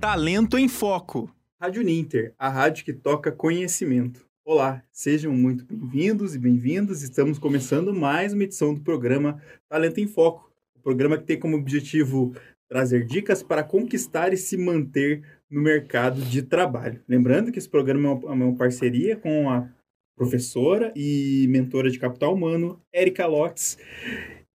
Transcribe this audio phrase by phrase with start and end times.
[0.00, 1.34] Talento em Foco.
[1.60, 4.26] Rádio Ninter, a rádio que toca conhecimento.
[4.44, 7.02] Olá, sejam muito bem-vindos e bem-vindas.
[7.02, 10.52] Estamos começando mais uma edição do programa Talento em Foco.
[10.76, 12.34] O programa que tem como objetivo
[12.68, 17.02] trazer dicas para conquistar e se manter no mercado de trabalho.
[17.08, 19.68] Lembrando que esse programa é uma, parceria com a
[20.14, 23.78] professora e mentora de capital humano, Erika Lotz.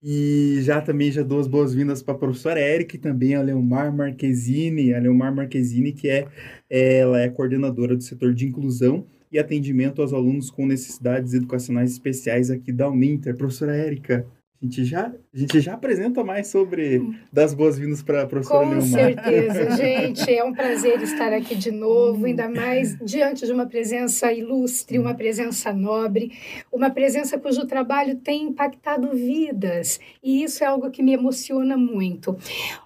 [0.04, 3.95] E já também já dou as boas-vindas para a professora Érica e também a Leomar
[3.95, 6.27] Marquezine, a Leomar Marquezine, que é,
[6.70, 12.49] ela é coordenadora do setor de inclusão e atendimento aos alunos com necessidades educacionais especiais
[12.49, 13.35] aqui da Uninter.
[13.35, 14.26] Professora Érica,
[14.61, 17.01] a gente já, a gente já apresenta mais sobre
[17.33, 20.31] das boas-vindas para a professora Com certeza, gente.
[20.31, 25.15] É um prazer estar aqui de novo, ainda mais diante de uma presença ilustre, uma
[25.15, 26.31] presença nobre,
[26.71, 29.99] uma presença cujo trabalho tem impactado vidas.
[30.21, 32.37] E isso é algo que me emociona muito.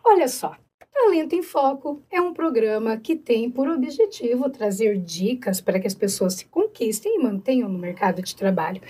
[0.02, 0.56] Olha só,
[0.94, 5.94] Talento em Foco é um programa que tem por objetivo trazer dicas para que as
[5.94, 8.82] pessoas se conquistem e mantenham no mercado de trabalho.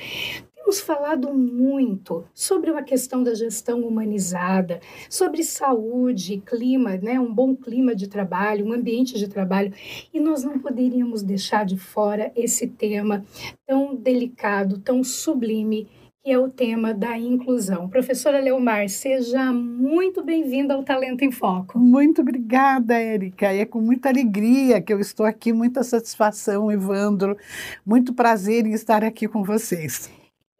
[0.65, 7.55] Temos falado muito sobre uma questão da gestão humanizada, sobre saúde, clima, né, um bom
[7.55, 9.71] clima de trabalho, um ambiente de trabalho,
[10.11, 13.23] e nós não poderíamos deixar de fora esse tema
[13.67, 15.87] tão delicado, tão sublime
[16.23, 17.87] que é o tema da inclusão.
[17.87, 21.77] Professora Leomar, seja muito bem-vinda ao Talento em Foco.
[21.77, 23.53] Muito obrigada, Érica.
[23.53, 27.37] É com muita alegria que eu estou aqui, muita satisfação, Evandro.
[27.85, 30.09] Muito prazer em estar aqui com vocês.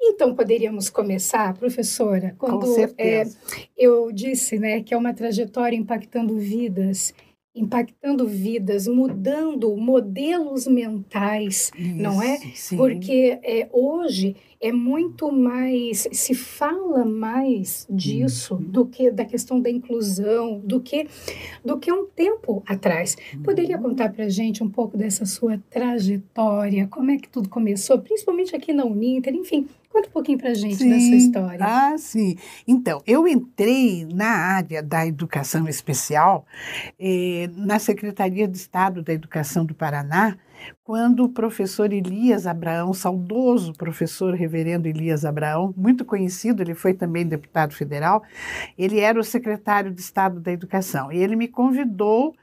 [0.07, 2.93] Então, poderíamos começar, professora, quando Com.
[2.97, 3.23] É,
[3.77, 7.13] eu disse né, que é uma trajetória impactando vidas,
[7.55, 12.37] impactando vidas, mudando modelos mentais, Isso, não é?
[12.53, 12.77] Sim.
[12.77, 18.61] Porque é, hoje é muito mais, se fala mais disso Uhum.
[18.61, 21.07] do que da questão da inclusão, do que
[21.63, 23.15] do que um tempo atrás.
[23.43, 23.83] Poderia Uhum.
[23.83, 28.73] contar para gente um pouco dessa sua trajetória, como é que tudo começou, principalmente aqui
[28.73, 31.15] na Uninter, enfim, conta um pouquinho para gente da sua Sim.
[31.15, 31.59] história.
[31.61, 32.37] Ah, sim.
[32.67, 36.45] Então, eu entrei na área da educação especial
[36.99, 40.37] eh, na Secretaria de Estado da Educação do Paraná,
[40.83, 47.25] quando o professor Elias Abraão, saudoso professor reverendo Elias Abraão, muito conhecido, ele foi também
[47.25, 48.23] deputado federal,
[48.77, 51.11] ele era o secretário de Estado da Educação.
[51.11, 52.35] E ele me convidou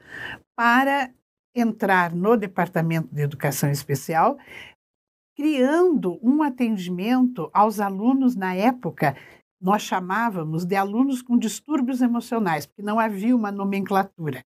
[0.54, 1.10] para
[1.54, 4.38] entrar no Departamento de Educação Especial
[5.36, 9.16] criando um atendimento aos alunos na época.
[9.60, 14.44] Nós chamávamos de alunos com distúrbios emocionais, porque não havia uma nomenclatura.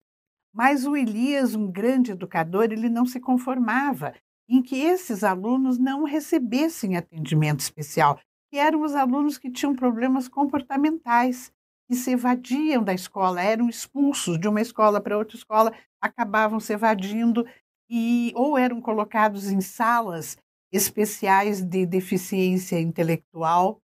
[0.53, 4.13] Mas o Elias, um grande educador, ele não se conformava
[4.47, 8.19] em que esses alunos não recebessem atendimento especial,
[8.51, 11.51] que eram os alunos que tinham problemas comportamentais,
[11.87, 16.73] que se evadiam da escola, eram expulsos de uma escola para outra escola, acabavam se
[16.73, 17.45] evadindo
[17.89, 20.37] e ou eram colocados em salas
[20.73, 23.79] especiais de deficiência intelectual.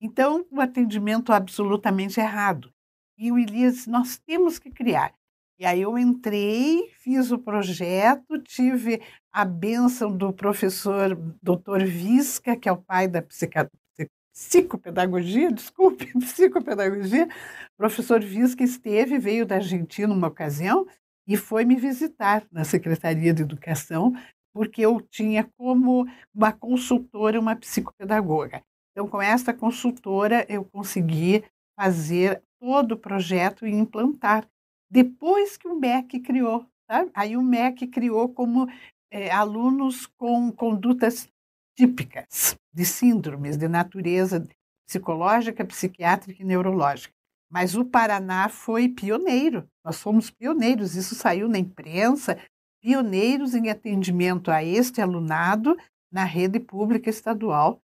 [0.00, 2.70] Então, o atendimento absolutamente errado.
[3.18, 5.14] E o Elias, nós temos que criar.
[5.58, 9.00] E aí eu entrei, fiz o projeto, tive
[9.32, 11.86] a bênção do professor Dr.
[11.86, 17.26] Visca, que é o pai da psicopedagogia, desculpe, psicopedagogia.
[17.26, 20.86] O professor Visca esteve, veio da Argentina uma ocasião
[21.26, 24.12] e foi me visitar na Secretaria de Educação
[24.56, 28.62] porque eu tinha como uma consultora, uma psicopedagoga.
[28.90, 31.44] Então, com esta consultora, eu consegui
[31.78, 34.48] fazer todo o projeto e implantar.
[34.90, 37.10] Depois que o MEC criou, sabe?
[37.12, 38.66] aí o MEC criou como
[39.12, 41.28] é, alunos com condutas
[41.76, 44.48] típicas de síndromes de natureza
[44.88, 47.12] psicológica, psiquiátrica e neurológica.
[47.52, 52.38] Mas o Paraná foi pioneiro, nós fomos pioneiros, isso saiu na imprensa,
[52.86, 55.76] pioneiros em atendimento a este alunado
[56.08, 57.82] na rede pública estadual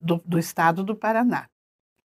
[0.00, 1.48] do, do estado do Paraná.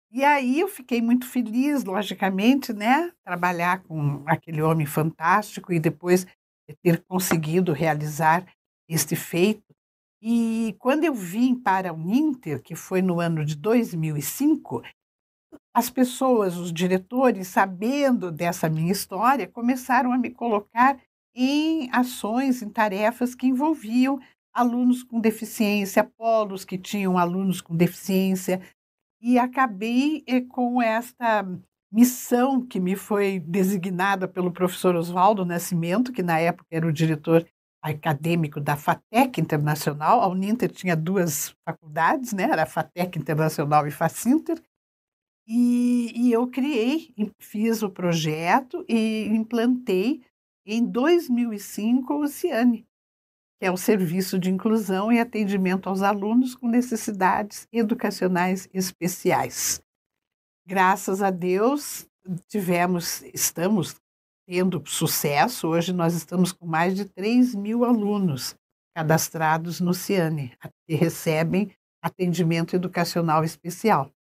[0.09, 6.25] E aí eu fiquei muito feliz, logicamente, né, trabalhar com aquele homem fantástico e depois
[6.81, 8.47] ter conseguido realizar
[8.87, 9.75] este feito.
[10.21, 14.81] E quando eu vim para o Ninter, que foi no ano de 2005,
[15.75, 20.97] as pessoas, os diretores, sabendo dessa minha história, começaram a me colocar
[21.41, 24.19] em ações, em tarefas que envolviam
[24.53, 28.61] alunos com deficiência, polos que tinham alunos com deficiência,
[29.21, 31.47] e acabei eh, com esta
[31.89, 37.47] missão que me foi designada pelo professor Oswaldo Nascimento, que na época era o diretor
[37.81, 40.21] acadêmico da FATEC Internacional.
[40.21, 42.43] A Uninter tinha duas faculdades, né?
[42.43, 44.61] era a FATEC Internacional e FACINTER.
[45.47, 50.21] E, e eu criei, fiz o projeto e implantei
[50.65, 52.87] em 2005 o Ciane,
[53.59, 59.81] que é o Serviço de Inclusão e Atendimento aos Alunos com Necessidades Educacionais Especiais.
[60.65, 62.07] Graças a Deus,
[62.47, 63.95] tivemos, estamos
[64.47, 65.67] tendo sucesso.
[65.67, 68.55] Hoje nós estamos com mais de 3 mil alunos
[68.95, 70.53] cadastrados no Ciane,
[70.87, 71.71] que recebem
[72.01, 74.11] atendimento educacional especial.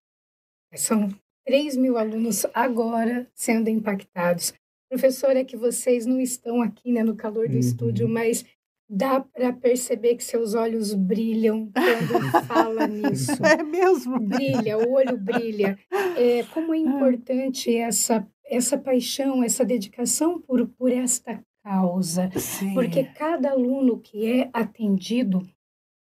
[0.75, 1.09] São
[1.47, 4.53] 3 mil alunos agora sendo impactados.
[4.89, 7.61] Professora, é que vocês não estão aqui né, no calor do uhum.
[7.61, 8.45] estúdio, mas
[8.89, 13.33] dá para perceber que seus olhos brilham quando fala nisso.
[13.45, 14.19] É mesmo?
[14.19, 15.79] Brilha, o olho brilha.
[16.17, 22.31] É, como é importante essa, essa paixão, essa dedicação por, por esta causa.
[22.39, 22.73] Sim.
[22.73, 25.47] Porque cada aluno que é atendido,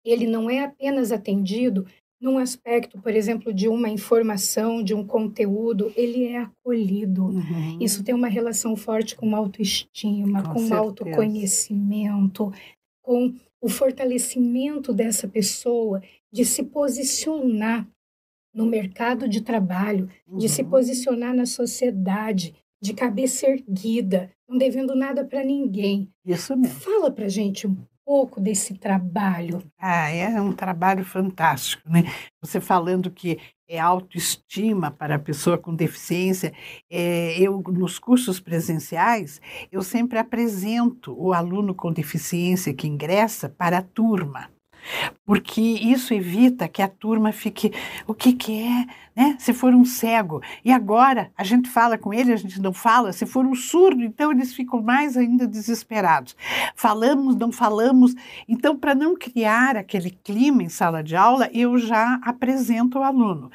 [0.03, 1.87] ele não é apenas atendido
[2.25, 7.25] num aspecto, por exemplo, de uma informação, de um conteúdo, ele é acolhido.
[7.25, 7.77] Uhum.
[7.79, 12.51] Isso tem uma relação forte com autoestima, com, com autoconhecimento,
[13.03, 13.31] com
[13.61, 16.01] o fortalecimento dessa pessoa
[16.33, 17.87] de se posicionar
[18.51, 20.39] no mercado de trabalho, uhum.
[20.39, 20.69] de se uhum.
[20.71, 26.09] posicionar na sociedade, de cabeça erguida, não devendo nada para ninguém.
[26.25, 26.79] Isso mesmo.
[26.79, 29.63] Fala para gente um pouco desse trabalho.
[29.79, 32.03] Ah, é um trabalho fantástico, né?
[32.41, 36.53] Você falando que é autoestima para a pessoa com deficiência.
[36.89, 39.41] É, eu nos cursos presenciais
[39.71, 44.49] eu sempre apresento o aluno com deficiência que ingressa para a turma
[45.25, 47.71] porque isso evita que a turma fique,
[48.07, 49.35] o que que é, né?
[49.39, 53.13] Se for um cego, e agora a gente fala com ele, a gente não fala,
[53.13, 56.35] se for um surdo, então eles ficam mais ainda desesperados.
[56.75, 58.13] Falamos, não falamos,
[58.47, 63.51] então para não criar aquele clima em sala de aula, eu já apresento o aluno.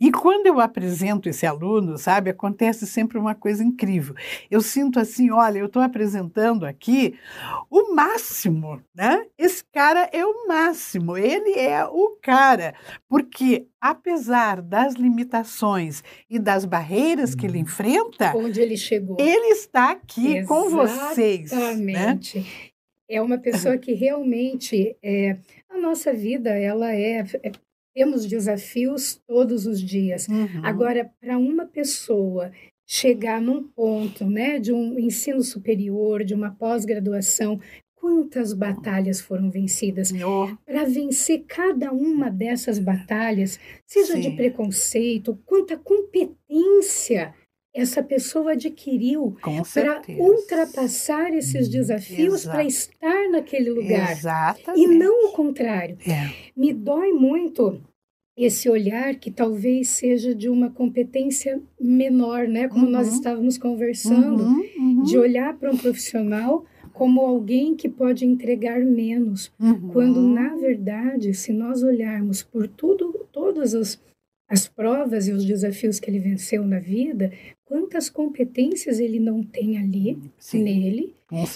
[0.00, 4.14] E quando eu apresento esse aluno, sabe, acontece sempre uma coisa incrível.
[4.50, 7.18] Eu sinto assim, olha, eu estou apresentando aqui
[7.70, 9.24] o máximo, né?
[9.36, 12.74] Esse cara é o máximo ele é o cara,
[13.08, 17.62] porque apesar das limitações e das barreiras que ele uhum.
[17.62, 20.46] enfrenta, onde ele chegou, ele está aqui Exatamente.
[20.46, 21.52] com vocês.
[21.52, 21.58] Né?
[21.58, 22.38] Exatamente.
[22.38, 22.44] Né?
[23.10, 25.38] É uma pessoa que realmente é,
[25.70, 27.52] a nossa vida, ela é, é
[27.94, 30.28] temos desafios todos os dias.
[30.28, 30.60] Uhum.
[30.62, 32.52] Agora, para uma pessoa
[32.86, 37.60] chegar num ponto, né, de um ensino superior, de uma pós-graduação,
[38.08, 40.10] quantas batalhas foram vencidas.
[40.64, 44.20] Para vencer cada uma dessas batalhas, seja Sim.
[44.20, 47.34] de preconceito, quanta competência
[47.74, 49.36] essa pessoa adquiriu
[49.74, 54.10] para ultrapassar esses desafios para estar naquele lugar.
[54.10, 54.82] Exatamente.
[54.82, 55.98] E não o contrário.
[56.06, 56.32] É.
[56.56, 57.80] Me dói muito
[58.36, 62.68] esse olhar que talvez seja de uma competência menor, né?
[62.68, 62.90] Como uhum.
[62.90, 65.02] nós estávamos conversando, uhum, uhum.
[65.02, 66.64] de olhar para um profissional
[66.98, 69.90] como alguém que pode entregar menos, uhum.
[69.92, 74.02] quando na verdade, se nós olharmos por tudo, todas as,
[74.50, 77.32] as provas e os desafios que ele venceu na vida,
[77.64, 81.14] quantas competências ele não tem ali Sim, nele,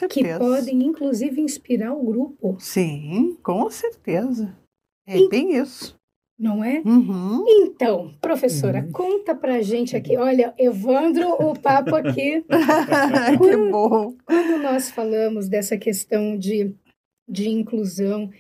[0.09, 2.57] que podem inclusive inspirar o grupo.
[2.61, 4.57] Sim, com certeza.
[5.05, 6.01] É e, bem isso
[6.39, 6.83] não é?
[6.85, 7.45] Uhum.
[7.47, 8.93] Então, professora, uhum.
[8.93, 10.17] conta pra gente aqui.
[10.17, 12.45] Olha, Evandro, o papo aqui.
[13.39, 14.17] que bom.
[14.25, 16.75] Quando nós falamos dessa questão de,
[17.29, 18.31] de inclusão,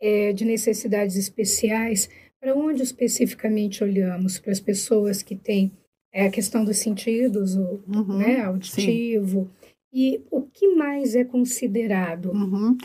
[0.00, 2.08] é, de necessidades especiais,
[2.40, 4.38] para onde especificamente olhamos?
[4.38, 5.70] Para as pessoas que têm
[6.12, 8.18] é, a questão dos sentidos, o uhum.
[8.18, 9.50] né, auditivo.
[9.62, 9.70] Sim.
[9.92, 12.30] E o que mais é considerado?
[12.30, 12.78] Uhum.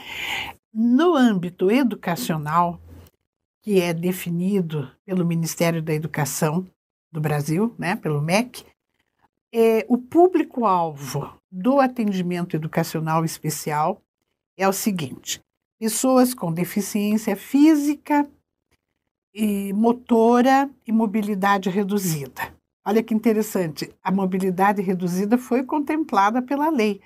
[0.73, 2.81] No âmbito educacional,
[3.65, 6.67] que é definido pelo Ministério da Educação
[7.11, 8.63] do Brasil, né, pelo MEC,
[9.51, 13.99] é, o público-alvo do atendimento educacional especial
[14.55, 15.41] é o seguinte:
[15.79, 18.29] pessoas com deficiência física,
[19.33, 22.55] e motora e mobilidade reduzida.
[22.87, 27.01] Olha que interessante, a mobilidade reduzida foi contemplada pela lei,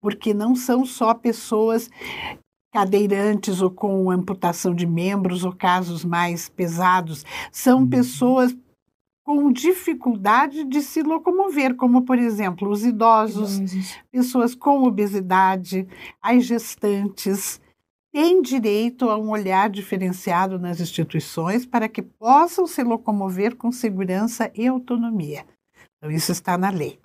[0.00, 1.90] porque não são só pessoas
[2.76, 7.88] cadeirantes ou com amputação de membros ou casos mais pesados, são uhum.
[7.88, 8.54] pessoas
[9.24, 13.96] com dificuldade de se locomover, como, por exemplo, os idosos, idosos.
[14.12, 15.88] pessoas com obesidade,
[16.20, 17.58] as gestantes,
[18.12, 24.52] têm direito a um olhar diferenciado nas instituições para que possam se locomover com segurança
[24.54, 25.46] e autonomia.
[25.96, 26.98] Então, isso está na lei.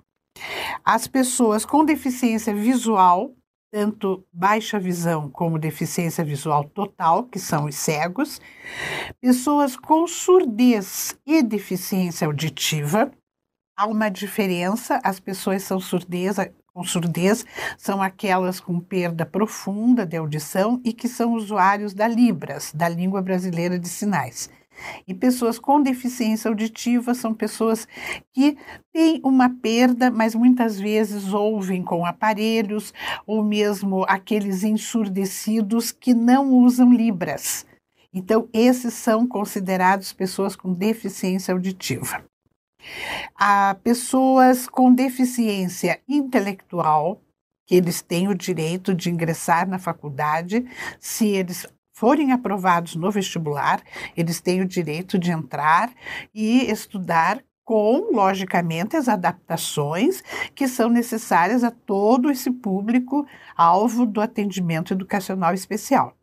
[0.84, 3.34] As pessoas com deficiência visual
[3.72, 8.38] tanto baixa visão como deficiência visual total, que são os cegos,
[9.18, 13.10] pessoas com surdez e deficiência auditiva,
[13.74, 17.46] há uma diferença, as pessoas são surdeza, com surdez
[17.78, 23.22] são aquelas com perda profunda de audição e que são usuários da Libras, da língua
[23.22, 24.50] brasileira de sinais.
[25.06, 27.86] E pessoas com deficiência auditiva são pessoas
[28.32, 28.56] que
[28.92, 32.92] têm uma perda, mas muitas vezes ouvem com aparelhos,
[33.26, 37.66] ou mesmo aqueles ensurdecidos que não usam Libras.
[38.12, 42.22] Então, esses são considerados pessoas com deficiência auditiva.
[43.34, 47.20] Há pessoas com deficiência intelectual,
[47.66, 50.66] que eles têm o direito de ingressar na faculdade
[51.00, 51.66] se eles
[52.02, 53.80] forem aprovados no vestibular,
[54.16, 55.88] eles têm o direito de entrar
[56.34, 60.20] e estudar com, logicamente, as adaptações
[60.52, 63.24] que são necessárias a todo esse público
[63.56, 66.16] alvo do atendimento educacional especial.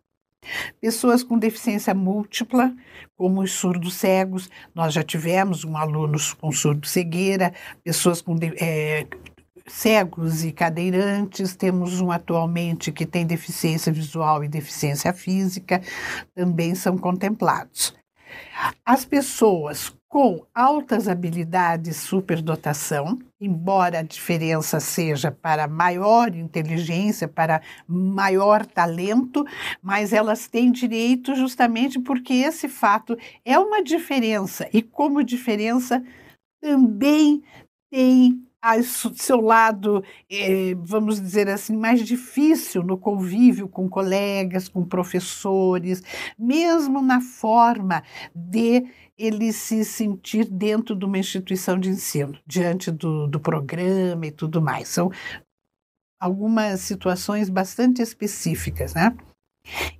[0.81, 2.75] Pessoas com deficiência múltipla,
[3.15, 7.53] como os surdos cegos, nós já tivemos um aluno com surdo cegueira,
[7.85, 9.07] pessoas com é,
[9.69, 15.81] cegos e cadeirantes, temos um atualmente que tem deficiência visual e deficiência física,
[16.35, 17.93] também são contemplados.
[18.85, 28.65] As pessoas com altas habilidades superdotação, embora a diferença seja para maior inteligência, para maior
[28.65, 29.45] talento,
[29.83, 34.67] mas elas têm direito justamente porque esse fato é uma diferença.
[34.73, 36.03] E como diferença
[36.59, 37.43] também
[37.91, 38.48] tem
[38.83, 46.03] seu lado, eh, vamos dizer assim, mais difícil no convívio com colegas, com professores,
[46.37, 48.03] mesmo na forma
[48.35, 48.85] de
[49.17, 54.61] ele se sentir dentro de uma instituição de ensino, diante do, do programa e tudo
[54.61, 54.87] mais.
[54.89, 55.11] São
[56.19, 59.15] algumas situações bastante específicas, né?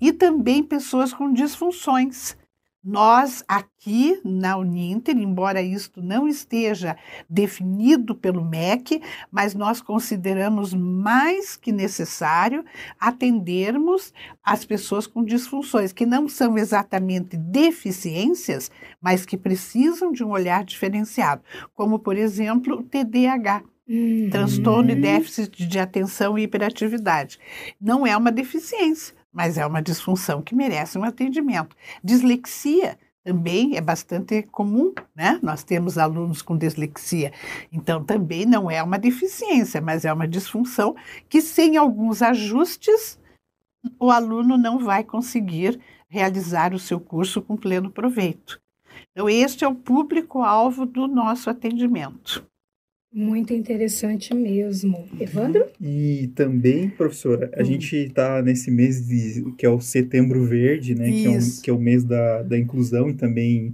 [0.02, 2.38] E também pessoas com disfunções
[2.84, 6.96] nós, aqui na Uninter, embora isto não esteja
[7.30, 12.64] definido pelo MEC, mas nós consideramos mais que necessário
[12.98, 18.72] atendermos as pessoas com disfunções, que não são exatamente deficiências,
[19.02, 21.42] mas que precisam de um olhar diferenciado,
[21.76, 23.64] como, por exemplo, o TDAH.
[23.90, 24.30] Uhum.
[24.30, 27.40] Transtorno e déficit de atenção e hiperatividade.
[27.82, 31.76] Não é uma deficiência, mas é uma disfunção que merece um atendimento.
[32.04, 35.40] Dislexia também é bastante comum, né?
[35.44, 37.32] Nós temos alunos com dislexia.
[37.72, 40.96] Então, também não é uma deficiência, mas é uma disfunção
[41.28, 43.20] que, sem alguns ajustes,
[44.00, 48.60] o aluno não vai conseguir realizar o seu curso com pleno proveito.
[49.12, 52.46] Então, este é o público-alvo do nosso atendimento.
[53.12, 55.08] Muito interessante mesmo.
[55.20, 55.66] Evandro?
[55.82, 57.66] E também, professora, a hum.
[57.66, 61.10] gente está nesse mês de, que é o Setembro Verde, né?
[61.12, 63.74] Que é, um, que é, o mês da, da inclusão e também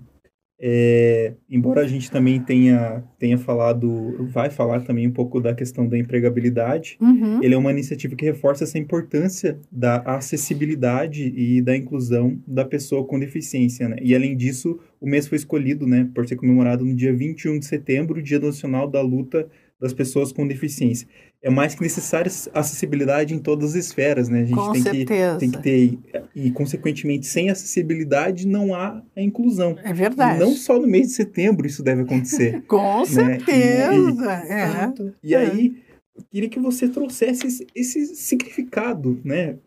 [0.60, 5.88] é, embora a gente também tenha, tenha falado, vai falar também um pouco da questão
[5.88, 7.44] da empregabilidade, uhum.
[7.44, 13.06] ele é uma iniciativa que reforça essa importância da acessibilidade e da inclusão da pessoa
[13.06, 13.98] com deficiência, né?
[14.02, 17.66] E além disso, o mês foi escolhido, né, por ser comemorado no dia 21 de
[17.66, 19.48] setembro, Dia Nacional da Luta
[19.80, 21.08] das Pessoas com Deficiência
[21.46, 24.42] é mais que necessária acessibilidade em todas as esferas, né?
[24.42, 25.34] A gente Com tem certeza.
[25.34, 26.00] que, tem que ter,
[26.34, 29.78] e consequentemente, sem acessibilidade não há a inclusão.
[29.84, 30.38] É verdade.
[30.38, 32.64] E não só no mês de setembro isso deve acontecer.
[32.68, 33.06] Com né?
[33.06, 34.44] certeza.
[34.48, 34.94] E, é.
[35.24, 35.84] e aí,
[36.16, 39.58] eu queria que você trouxesse esse, esse significado, né?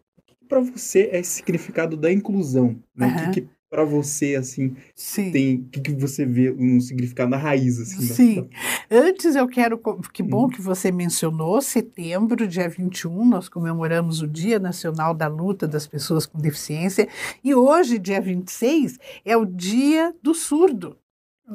[0.49, 3.07] Para você é esse significado da inclusão, né?
[3.07, 3.31] Uhum.
[3.31, 5.31] Que, que para você, assim, Sim.
[5.31, 8.03] tem o que, que você vê um significado na raiz, assim?
[8.03, 8.49] Sim.
[8.91, 8.99] Da...
[8.99, 9.79] Antes eu quero,
[10.13, 10.49] que bom hum.
[10.49, 16.25] que você mencionou, setembro, dia 21, nós comemoramos o Dia Nacional da Luta das Pessoas
[16.25, 17.09] com Deficiência,
[17.45, 20.97] e hoje, dia 26, é o Dia do Surdo.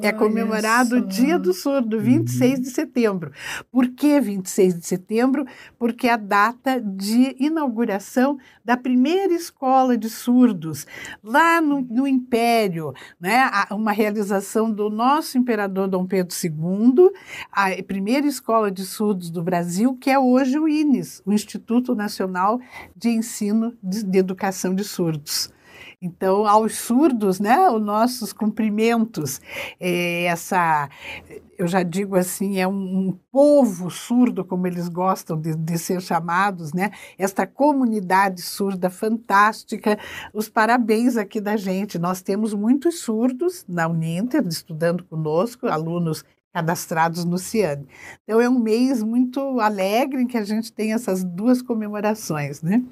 [0.02, 2.62] É comemorado o Dia do Surdo, 26 uhum.
[2.62, 3.32] de setembro.
[3.72, 5.46] Por que 26 de setembro?
[5.78, 10.88] Porque é a data de inauguração da primeira escola de surdos,
[11.24, 13.52] lá no, no Império, né?
[13.72, 17.12] uma realização do nosso imperador Dom Pedro II,
[17.52, 22.60] a primeira escola de surdos do Brasil, que é hoje o INES, o Instituto Nacional
[22.96, 25.53] de Ensino de, de Educação de Surdos.
[26.04, 29.40] Então, aos surdos, né, os nossos cumprimentos,
[29.80, 30.90] é, essa,
[31.58, 36.02] eu já digo assim, é um, um povo surdo, como eles gostam de, de, ser
[36.02, 39.98] chamados, né, esta comunidade surda fantástica,
[40.34, 41.98] os parabéns aqui da gente.
[41.98, 47.88] Nós temos muitos surdos na Uninter, estudando conosco, alunos cadastrados no CIANE.
[48.24, 52.84] Então, é um mês muito alegre em que a gente tem essas duas comemorações, né?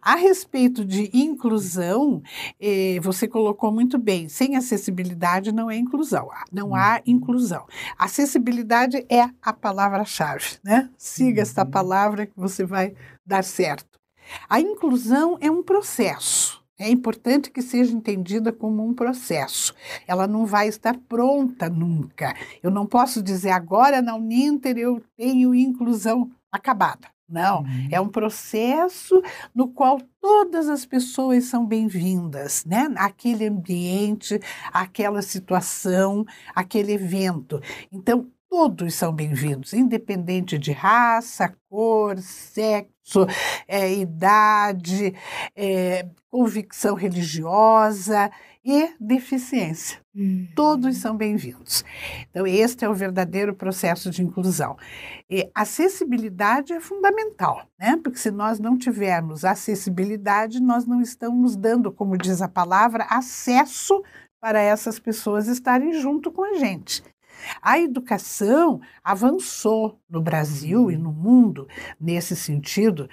[0.00, 2.22] A respeito de inclusão,
[2.60, 7.14] eh, você colocou muito bem: sem acessibilidade não é inclusão, não há uhum.
[7.14, 7.66] inclusão.
[7.98, 10.90] Acessibilidade é a palavra-chave, né?
[10.96, 11.70] Siga esta uhum.
[11.70, 12.94] palavra que você vai
[13.26, 13.98] dar certo.
[14.48, 16.58] A inclusão é um processo.
[16.78, 19.74] É importante que seja entendida como um processo.
[20.06, 22.36] Ela não vai estar pronta nunca.
[22.62, 27.08] Eu não posso dizer agora na Uninter eu tenho inclusão acabada.
[27.28, 27.88] Não, uhum.
[27.90, 29.20] é um processo
[29.54, 32.88] no qual todas as pessoas são bem-vindas, né?
[32.96, 34.40] Aquele ambiente,
[34.72, 37.60] aquela situação, aquele evento.
[37.92, 43.26] Então, todos são bem-vindos, independente de raça, cor, sexo,
[43.66, 45.14] é, idade,
[45.54, 48.30] é, convicção religiosa
[48.64, 50.00] e deficiência.
[50.14, 50.48] Uhum.
[50.54, 51.84] Todos são bem-vindos.
[52.30, 54.76] Então, este é o verdadeiro processo de inclusão.
[55.30, 57.98] E acessibilidade é fundamental, né?
[58.02, 64.02] Porque se nós não tivermos acessibilidade, nós não estamos dando, como diz a palavra, acesso
[64.40, 67.02] para essas pessoas estarem junto com a gente.
[67.62, 71.68] A educação avançou no Brasil e no mundo
[72.00, 73.08] nesse sentido,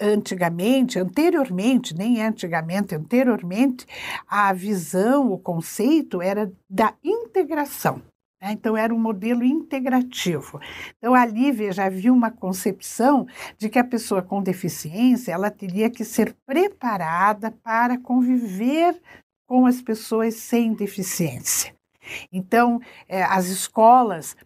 [0.00, 3.86] antigamente, anteriormente, nem antigamente, anteriormente,
[4.28, 8.02] a visão, o conceito era da integração.
[8.42, 8.52] Né?
[8.52, 10.60] Então, era um modelo integrativo.
[10.98, 13.26] Então, ali, veja, havia uma concepção
[13.56, 19.00] de que a pessoa com deficiência ela teria que ser preparada para conviver
[19.46, 21.74] com as pessoas sem deficiência.
[22.32, 24.36] Então, é, as escolas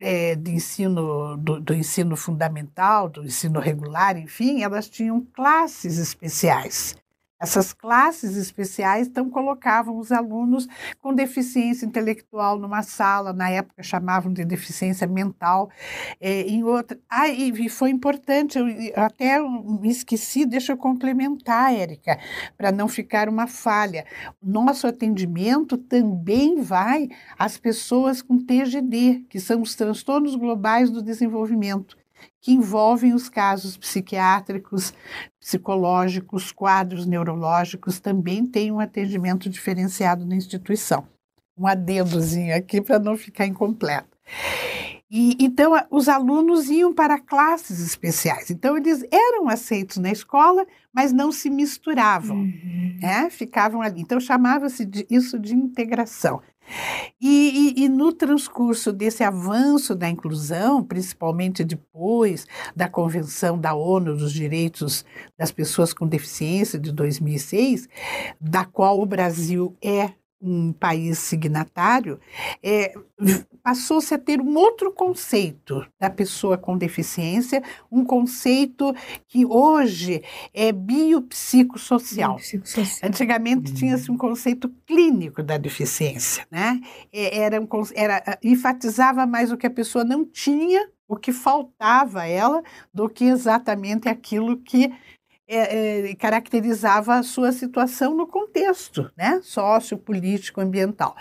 [0.00, 6.96] é, de ensino, do, do, ensino fundamental, do ensino regular, enfim, elas tinham classes especiais.
[7.40, 10.66] Essas classes especiais então colocavam os alunos
[11.00, 15.70] com deficiência intelectual numa sala, na época chamavam de deficiência mental,
[16.20, 16.98] é, em outra.
[17.08, 22.18] Ah, e foi importante, eu até me esqueci, deixa eu complementar, Érica,
[22.56, 24.04] para não ficar uma falha.
[24.42, 31.96] Nosso atendimento também vai às pessoas com TGD, que são os transtornos globais do desenvolvimento
[32.40, 34.92] que envolvem os casos psiquiátricos,
[35.48, 41.08] psicológicos, quadros neurológicos, também tem um atendimento diferenciado na instituição.
[41.56, 44.18] Um adendozinho aqui para não ficar incompleto.
[45.10, 48.50] E, então, os alunos iam para classes especiais.
[48.50, 52.98] Então, eles eram aceitos na escola, mas não se misturavam, uhum.
[53.00, 53.30] né?
[53.30, 54.02] ficavam ali.
[54.02, 56.42] Então, chamava-se isso de integração.
[57.20, 64.16] E, e, e, no transcurso desse avanço da inclusão, principalmente depois da Convenção da ONU
[64.16, 65.04] dos Direitos
[65.36, 67.88] das Pessoas com Deficiência de 2006,
[68.40, 72.20] da qual o Brasil é um país signatário,
[72.62, 72.94] é,
[73.62, 78.94] passou-se a ter um outro conceito da pessoa com deficiência, um conceito
[79.26, 80.22] que hoje
[80.54, 82.36] é biopsicossocial.
[82.36, 83.10] biopsicossocial.
[83.10, 83.74] Antigamente hum.
[83.74, 86.80] tinha-se um conceito clínico da deficiência, né?
[87.12, 92.20] É, era, um, era enfatizava mais o que a pessoa não tinha, o que faltava
[92.20, 92.62] a ela,
[92.94, 94.92] do que exatamente aquilo que
[95.48, 101.16] é, é, caracterizava a sua situação no contexto né, sociopolítico, ambiental.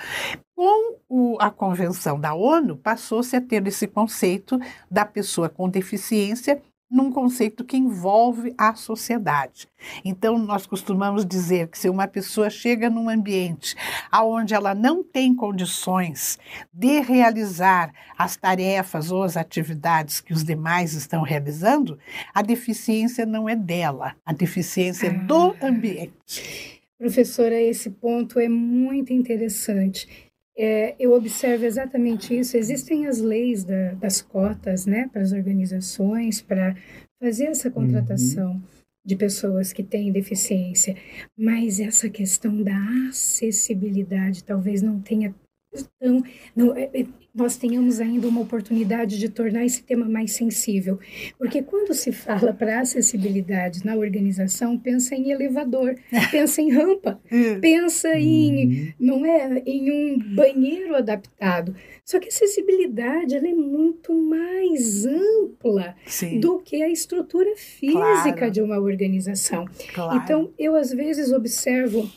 [0.54, 4.60] Com o, a Convenção da ONU, passou-se a ter esse conceito
[4.92, 9.68] da pessoa com deficiência num conceito que envolve a sociedade.
[10.04, 13.76] Então, nós costumamos dizer que se uma pessoa chega num ambiente
[14.14, 16.40] onde ela não tem condições
[16.74, 22.00] de realizar as tarefas ou as atividades que os demais estão realizando,
[22.34, 25.68] a deficiência não é dela, a deficiência é do ah.
[25.68, 26.82] ambiente.
[26.98, 30.27] Professora, esse ponto é muito interessante
[30.58, 32.58] é, eu observo exatamente isso.
[32.58, 36.76] Existem as leis da, das cotas né, para as organizações, para
[37.22, 38.62] fazer essa contratação uhum.
[39.06, 40.96] de pessoas que têm deficiência,
[41.38, 45.34] mas essa questão da acessibilidade talvez não tenha
[46.00, 46.24] tão.
[46.56, 47.06] Não, é, é,
[47.38, 51.00] nós tenhamos ainda uma oportunidade de tornar esse tema mais sensível.
[51.38, 55.96] Porque quando se fala para acessibilidade na organização, pensa em elevador,
[56.32, 57.56] pensa em rampa, é.
[57.60, 58.94] pensa em, uhum.
[59.00, 61.76] não é, em um banheiro adaptado.
[62.04, 66.40] Só que a acessibilidade ela é muito mais ampla Sim.
[66.40, 68.52] do que a estrutura física claro.
[68.52, 69.66] de uma organização.
[69.94, 70.18] Claro.
[70.18, 72.10] Então, eu às vezes observo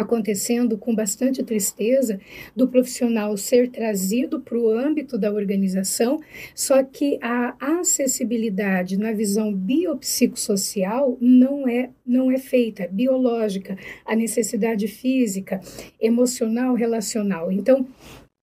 [0.00, 2.20] acontecendo com bastante tristeza
[2.54, 6.18] do profissional ser trazido para o âmbito da organização,
[6.54, 14.16] só que a acessibilidade na visão biopsicossocial não é não é feita, é biológica, a
[14.16, 15.60] necessidade física,
[16.00, 17.52] emocional, relacional.
[17.52, 17.86] Então,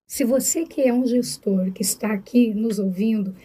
[0.07, 3.35] se você que é um gestor que está aqui nos ouvindo,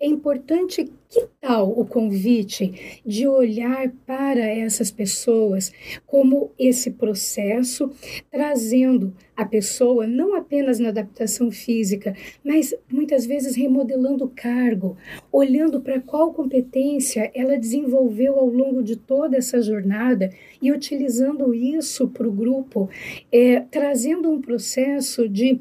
[0.00, 5.72] é importante que tal o convite de olhar para essas pessoas
[6.06, 7.90] como esse processo,
[8.30, 14.96] trazendo a pessoa não apenas na adaptação física, mas muitas vezes remodelando o cargo,
[15.30, 20.30] olhando para qual competência ela desenvolveu ao longo de toda essa jornada
[20.62, 22.88] e utilizando isso para o grupo,
[23.30, 25.60] é, trazendo um processo de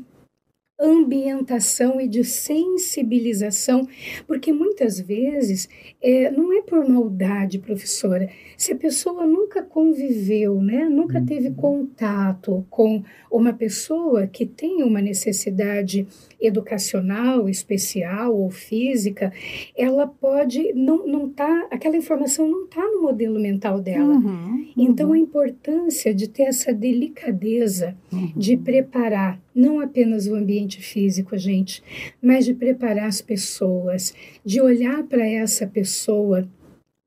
[0.80, 3.88] ambientação e de sensibilização,
[4.26, 5.68] porque muitas vezes
[6.02, 8.30] é, não é por maldade, professora.
[8.56, 11.56] Se a pessoa nunca conviveu, né, nunca teve uhum.
[11.56, 16.08] contato com uma pessoa que tem uma necessidade
[16.40, 19.34] educacional, especial ou física,
[19.78, 24.16] ela pode não não tá, aquela informação não está no modelo mental dela.
[24.16, 24.68] Uhum, uhum.
[24.78, 28.32] Então a importância de ter essa delicadeza uhum.
[28.36, 31.84] de preparar não apenas o ambiente físico, gente,
[32.22, 34.14] mas de preparar as pessoas,
[34.46, 36.48] de olhar para essa pessoa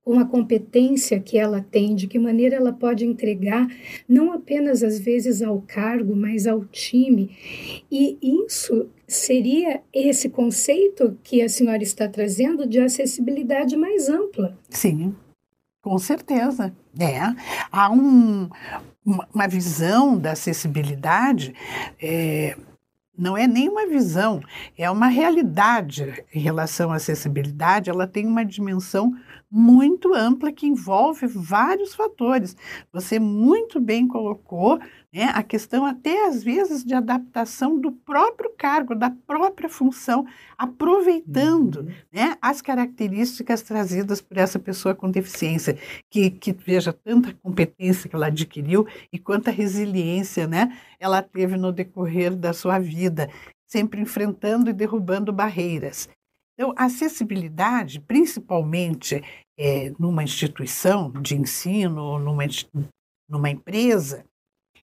[0.04, 3.68] com a competência que ela tem, de que maneira ela pode entregar,
[4.08, 7.30] não apenas às vezes ao cargo, mas ao time.
[7.90, 14.58] E isso seria esse conceito que a senhora está trazendo de acessibilidade mais ampla.
[14.68, 15.14] Sim,
[15.80, 16.74] com certeza.
[16.98, 17.18] É.
[17.70, 18.48] Há um,
[19.04, 21.54] uma visão da acessibilidade.
[22.00, 22.56] É,
[23.16, 24.40] não é nem uma visão,
[24.76, 27.90] é uma realidade em relação à acessibilidade.
[27.90, 29.12] Ela tem uma dimensão
[29.50, 32.56] muito ampla que envolve vários fatores.
[32.92, 34.80] Você muito bem colocou
[35.12, 41.80] né, a questão, até às vezes, de adaptação do próprio cargo, da própria função, aproveitando
[41.80, 41.92] uhum.
[42.10, 45.76] né, as características trazidas por essa pessoa com deficiência,
[46.10, 51.72] que, que veja tanta competência que ela adquiriu e quanta resiliência né, ela teve no
[51.72, 53.28] decorrer da sua vida,
[53.70, 56.08] sempre enfrentando e derrubando barreiras.
[56.54, 59.22] Então, a acessibilidade, principalmente
[59.58, 62.44] é, numa instituição de ensino, numa,
[63.28, 64.24] numa empresa,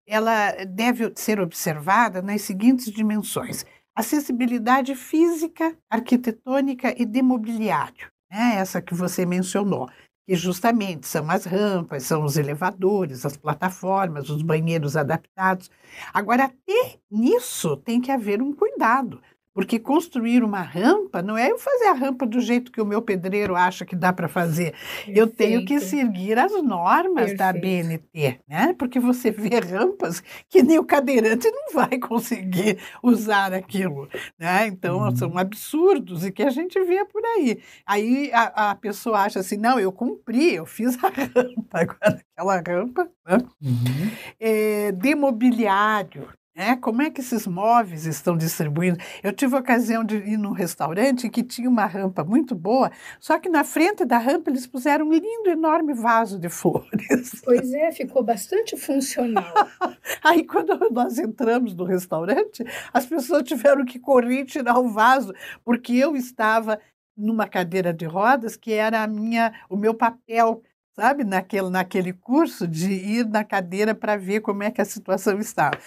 [0.10, 3.64] ela deve ser observada nas seguintes dimensões:
[3.96, 8.56] acessibilidade física, arquitetônica e de mobiliário, né?
[8.56, 9.88] essa que você mencionou,
[10.28, 15.70] que justamente são as rampas, são os elevadores, as plataformas, os banheiros adaptados.
[16.12, 19.22] Agora, até nisso tem que haver um cuidado,
[19.60, 23.02] porque construir uma rampa não é eu fazer a rampa do jeito que o meu
[23.02, 24.72] pedreiro acha que dá para fazer.
[24.72, 25.20] Perfeito.
[25.20, 27.38] Eu tenho que seguir as normas Perfeito.
[27.38, 28.74] da BNT, né?
[28.80, 34.08] Porque você vê rampas que nem o cadeirante não vai conseguir usar aquilo,
[34.40, 34.66] né?
[34.68, 35.14] Então uhum.
[35.14, 37.60] são absurdos e que a gente vê por aí.
[37.86, 42.64] Aí a, a pessoa acha assim, não, eu cumpri, eu fiz a rampa, agora aquela
[42.66, 43.38] rampa, né?
[43.62, 44.12] Uhum.
[44.40, 49.00] É, demobiliário, é, como é que esses móveis estão distribuindo?
[49.24, 53.40] Eu tive a ocasião de ir num restaurante que tinha uma rampa muito boa, só
[53.40, 57.42] que na frente da rampa eles puseram um lindo, enorme vaso de flores.
[57.46, 59.54] Pois é, ficou bastante funcional.
[60.22, 65.34] Aí, quando nós entramos no restaurante, as pessoas tiveram que correr e tirar o vaso,
[65.64, 66.78] porque eu estava
[67.16, 70.62] numa cadeira de rodas que era a minha, o meu papel
[71.00, 75.40] sabe, naquele, naquele curso de ir na cadeira para ver como é que a situação
[75.40, 75.78] estava.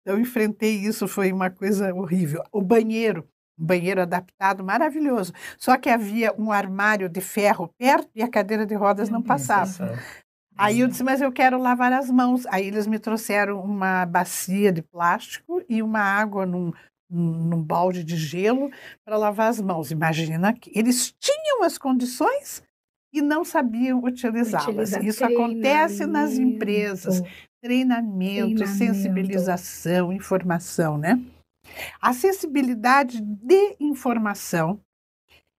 [0.00, 2.44] Então, eu enfrentei isso, foi uma coisa horrível.
[2.52, 3.26] O banheiro,
[3.58, 5.32] um banheiro adaptado, maravilhoso.
[5.58, 9.98] Só que havia um armário de ferro perto e a cadeira de rodas não passava.
[10.56, 12.46] Aí eu disse, mas eu quero lavar as mãos.
[12.46, 16.72] Aí eles me trouxeram uma bacia de plástico e uma água num,
[17.10, 18.70] num balde de gelo
[19.04, 19.90] para lavar as mãos.
[19.90, 22.62] Imagina que eles tinham as condições
[23.12, 24.92] e não sabiam utilizá-las.
[24.92, 27.20] Isso acontece nas empresas.
[27.62, 31.20] Treinamento, treinamento, sensibilização, informação, né?
[32.00, 34.80] Acessibilidade de informação,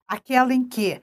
[0.07, 1.01] aquela em que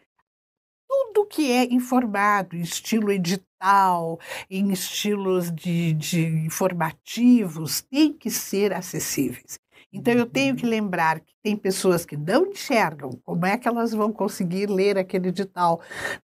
[0.88, 4.18] tudo que é informado em estilo edital,
[4.50, 9.58] em estilos de, de informativos, tem que ser acessíveis.
[9.98, 13.92] Então, eu tenho que lembrar que tem pessoas que não enxergam como é que elas
[13.92, 15.80] vão conseguir ler aquele edital.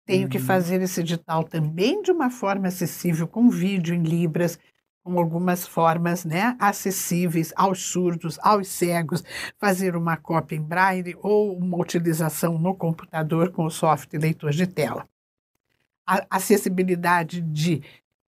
[0.06, 0.28] Tenho uhum.
[0.28, 4.58] que fazer esse edital também de uma forma acessível, com vídeo em Libras,
[5.02, 9.22] com algumas formas né, acessíveis aos surdos, aos cegos,
[9.58, 14.66] fazer uma cópia em braille ou uma utilização no computador com o software leitor de
[14.66, 15.06] tela.
[16.06, 17.82] A acessibilidade de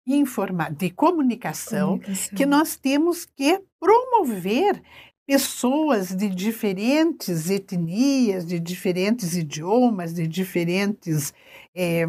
[0.08, 4.82] informa de comunicação, comunicação, que nós temos que promover
[5.32, 11.34] pessoas de diferentes etnias, de diferentes idiomas, de diferentes
[11.74, 12.06] é,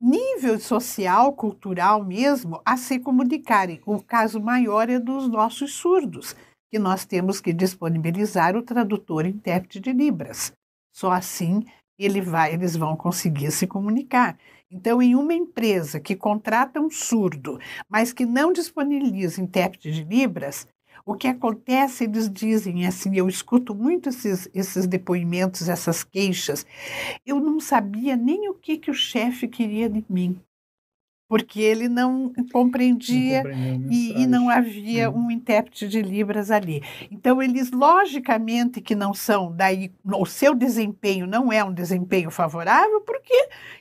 [0.00, 3.80] nível social, cultural mesmo, a se comunicarem.
[3.86, 6.34] O caso maior é dos nossos surdos,
[6.68, 10.52] que nós temos que disponibilizar o tradutor intérprete de Libras.
[10.92, 11.64] Só assim
[11.96, 14.36] ele vai, eles vão conseguir se comunicar.
[14.68, 20.66] Então, em uma empresa que contrata um surdo, mas que não disponibiliza intérprete de Libras,
[21.04, 26.66] o que acontece, eles dizem assim, eu escuto muito esses, esses depoimentos, essas queixas,
[27.26, 30.40] eu não sabia nem o que, que o chefe queria de mim
[31.32, 35.28] porque ele não compreendia não e, e, não havia hum.
[35.28, 36.82] um intérprete de Libras ali.
[37.10, 43.00] Então, eles, logicamente, que não são, daí, o seu desempenho não é um desempenho favorável,
[43.00, 43.32] porque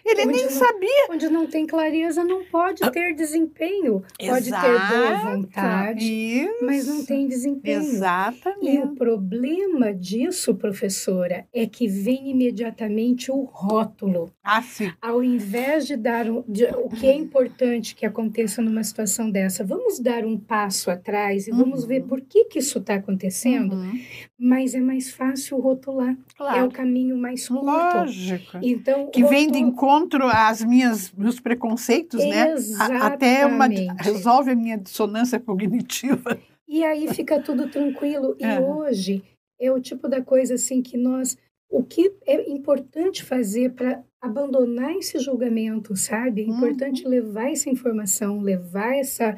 [0.05, 1.07] ele onde nem não, sabia.
[1.09, 4.01] Onde não tem clareza, não pode ter desempenho.
[4.17, 6.65] Pode Exato, ter boa vontade, isso.
[6.65, 7.81] mas não tem desempenho.
[7.81, 8.77] Exatamente.
[8.77, 14.31] E o problema disso, professora, é que vem imediatamente o rótulo.
[14.41, 14.89] Ah, sim.
[15.01, 19.29] Ao invés de dar um, de, o que é importante, importante que aconteça numa situação
[19.29, 19.63] dessa.
[19.63, 21.57] Vamos dar um passo atrás e uhum.
[21.57, 22.07] vamos ver uhum.
[22.07, 23.75] por que, que isso está acontecendo.
[23.75, 23.99] Uhum.
[24.39, 26.15] Mas é mais fácil rotular.
[26.37, 26.57] Claro.
[26.57, 27.65] É o caminho mais curto.
[27.65, 28.59] Lógico.
[28.61, 32.91] Então, que vem de encontro às minhas meus preconceitos, Exatamente.
[32.91, 32.99] né?
[33.01, 33.67] Até uma
[33.99, 36.39] resolve a minha dissonância cognitiva.
[36.67, 38.35] E aí fica tudo tranquilo.
[38.39, 38.59] E é.
[38.59, 39.23] hoje
[39.59, 41.37] é o tipo da coisa assim que nós
[41.71, 46.41] o que é importante fazer para abandonar esse julgamento, sabe?
[46.41, 47.09] É importante uhum.
[47.09, 49.37] levar essa informação, levar essa,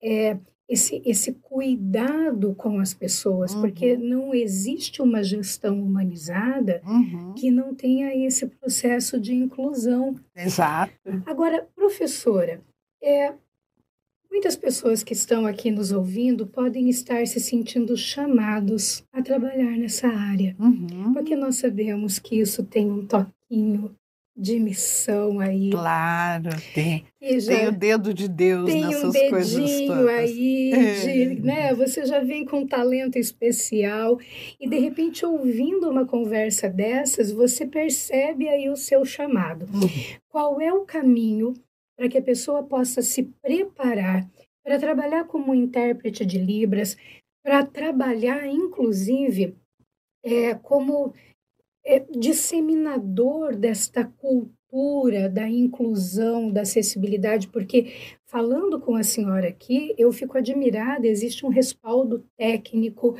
[0.00, 0.38] é,
[0.68, 3.62] esse, esse cuidado com as pessoas, uhum.
[3.62, 7.34] porque não existe uma gestão humanizada uhum.
[7.34, 10.14] que não tenha esse processo de inclusão.
[10.36, 10.92] Exato.
[11.26, 12.62] Agora, professora,
[13.02, 13.32] é,
[14.30, 20.08] Muitas pessoas que estão aqui nos ouvindo podem estar se sentindo chamados a trabalhar nessa
[20.08, 21.12] área, uhum.
[21.12, 23.94] porque nós sabemos que isso tem um toquinho
[24.40, 25.70] de missão aí.
[25.70, 27.04] Claro, tem.
[27.18, 31.74] tem o dedo de Deus tem nessas um coisas dedinho aí, de, né?
[31.74, 34.18] Você já vem com um talento especial
[34.58, 39.66] e de repente ouvindo uma conversa dessas, você percebe aí o seu chamado.
[39.74, 39.88] Uhum.
[40.30, 41.52] Qual é o caminho
[42.00, 44.26] para que a pessoa possa se preparar
[44.64, 46.96] para trabalhar como intérprete de Libras,
[47.44, 49.54] para trabalhar, inclusive,
[50.24, 51.12] é, como
[51.84, 57.92] é, disseminador desta cultura da inclusão, da acessibilidade, porque
[58.24, 63.14] falando com a senhora aqui, eu fico admirada, existe um respaldo técnico,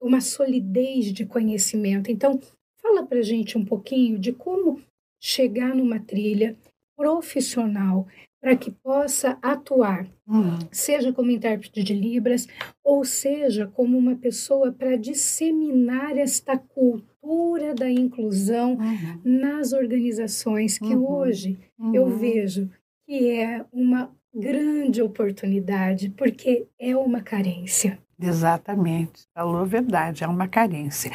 [0.00, 2.08] uma solidez de conhecimento.
[2.08, 2.38] Então,
[2.80, 4.80] fala para gente um pouquinho de como
[5.20, 6.56] chegar numa trilha
[6.96, 8.06] profissional
[8.40, 10.58] para que possa atuar, uhum.
[10.72, 12.48] seja como intérprete de Libras,
[12.82, 19.20] ou seja como uma pessoa para disseminar esta cultura da inclusão uhum.
[19.24, 21.08] nas organizações, que uhum.
[21.08, 21.56] hoje
[21.94, 22.18] eu uhum.
[22.18, 22.68] vejo
[23.06, 27.98] que é uma grande oportunidade, porque é uma carência.
[28.22, 31.10] Exatamente, falou a verdade, é uma carência.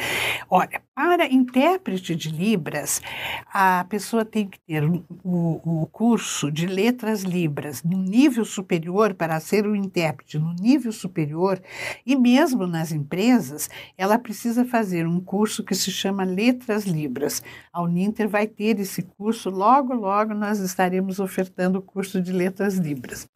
[0.50, 3.00] Olha, para intérprete de Libras,
[3.46, 9.40] a pessoa tem que ter o, o, curso de letras Libras no nível superior para
[9.40, 11.62] ser um intérprete no nível superior,
[12.04, 17.42] e mesmo nas empresas, ela precisa fazer um curso que se chama Letras Libras.
[17.72, 22.76] A Uninter vai ter esse curso, logo, logo nós estaremos ofertando o curso de Letras
[22.76, 23.26] Libras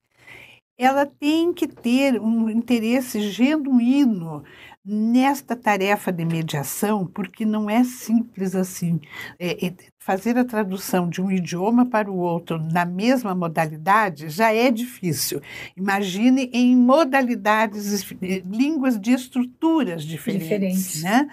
[0.79, 4.43] ela tem que ter um interesse genuíno
[4.85, 9.01] nesta tarefa de mediação, porque não é simples assim.
[9.39, 14.53] É, é, fazer a tradução de um idioma para o outro na mesma modalidade já
[14.53, 15.41] é difícil.
[15.77, 18.11] Imagine em modalidades,
[18.45, 20.49] línguas de estruturas diferentes.
[20.49, 21.03] diferentes.
[21.05, 21.29] Né?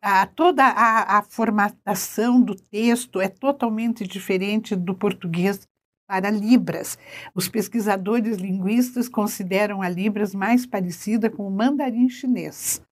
[0.00, 5.66] A, toda a, a formatação do texto é totalmente diferente do português
[6.12, 6.98] para Libras.
[7.34, 12.82] Os pesquisadores linguistas consideram a Libras mais parecida com o mandarim chinês,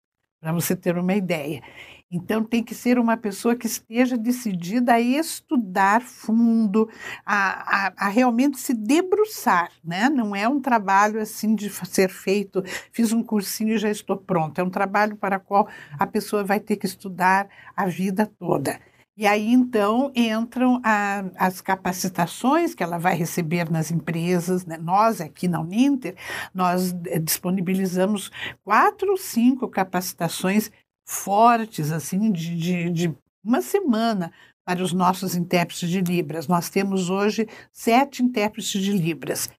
[0.40, 1.62] para você ter uma ideia.
[2.11, 6.88] Então, tem que ser uma pessoa que esteja decidida a estudar fundo,
[7.26, 10.09] a, a, a, realmente se debruçar, né?
[10.09, 14.59] Não é um trabalho assim de ser feito, fiz um cursinho e já estou pronto.
[14.59, 18.80] É um trabalho para o qual a pessoa vai ter que estudar a vida toda.
[19.20, 24.64] E aí, então, entram a, as capacitações que ela vai receber nas empresas.
[24.64, 24.78] Né?
[24.78, 26.16] Nós, aqui na Uninter,
[26.54, 28.30] nós eh, disponibilizamos
[28.64, 30.70] quatro ou cinco capacitações
[31.04, 34.33] fortes, assim, de, de, de uma semana
[34.64, 36.48] para os nossos intérpretes de Libras.
[36.48, 39.50] Nós temos hoje sete intérpretes de Libras.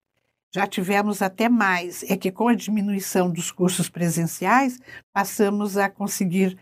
[0.51, 2.01] Já tivemos até mais.
[2.09, 4.79] É que com a diminuição dos cursos presenciais,
[5.13, 6.57] passamos a conseguir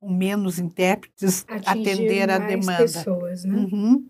[0.00, 2.78] com menos intérpretes Atingir atender a demanda.
[2.78, 3.54] pessoas, né?
[3.54, 4.08] Uhum.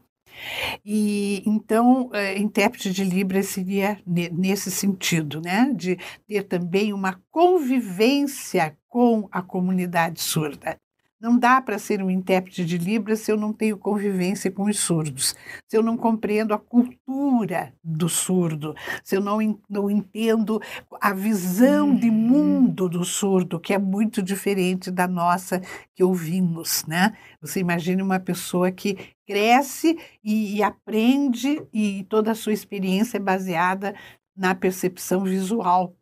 [0.85, 5.73] E então, é, intérprete de Libras seria nesse sentido, né?
[5.75, 10.79] De ter também uma convivência com a comunidade surda.
[11.21, 14.79] Não dá para ser um intérprete de Libras se eu não tenho convivência com os
[14.79, 15.37] surdos,
[15.69, 20.59] se eu não compreendo a cultura do surdo, se eu não, não entendo
[20.99, 22.15] a visão de uhum.
[22.15, 25.61] mundo do surdo, que é muito diferente da nossa
[25.95, 26.87] que ouvimos.
[26.87, 27.15] Né?
[27.43, 33.21] Você imagine uma pessoa que cresce e, e aprende, e toda a sua experiência é
[33.21, 33.95] baseada
[34.35, 35.95] na percepção visual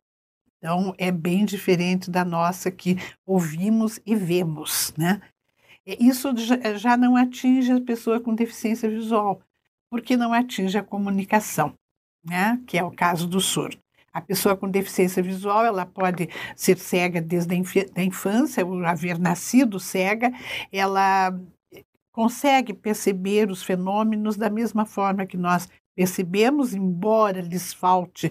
[0.58, 5.20] então, é bem diferente da nossa que ouvimos e vemos, né?
[5.86, 6.28] Isso
[6.76, 9.40] já não atinge a pessoa com deficiência visual,
[9.88, 11.72] porque não atinge a comunicação,
[12.24, 12.60] né?
[12.66, 13.78] Que é o caso do surdo.
[14.12, 19.78] A pessoa com deficiência visual, ela pode ser cega desde a infância, ou haver nascido
[19.78, 20.32] cega,
[20.72, 21.32] ela
[22.10, 28.28] consegue perceber os fenômenos da mesma forma que nós percebemos, embora lhes falte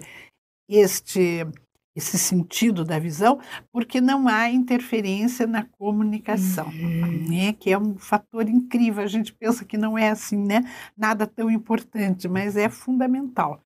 [0.68, 1.46] este
[1.98, 3.40] esse sentido da visão,
[3.72, 7.28] porque não há interferência na comunicação, uhum.
[7.28, 7.52] né?
[7.52, 9.02] que é um fator incrível.
[9.02, 10.62] A gente pensa que não é assim, né?
[10.96, 13.60] Nada tão importante, mas é fundamental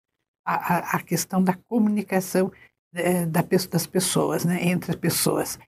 [0.44, 2.50] a, a, a questão da comunicação
[2.94, 4.66] é, da, das pessoas, né?
[4.66, 5.58] entre as pessoas.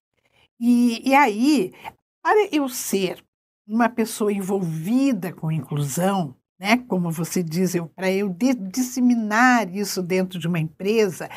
[0.59, 1.72] E, e aí,
[2.22, 3.22] para eu ser
[3.66, 6.78] uma pessoa envolvida com inclusão, né?
[6.88, 11.28] Como você diz, para eu disseminar isso dentro de uma empresa,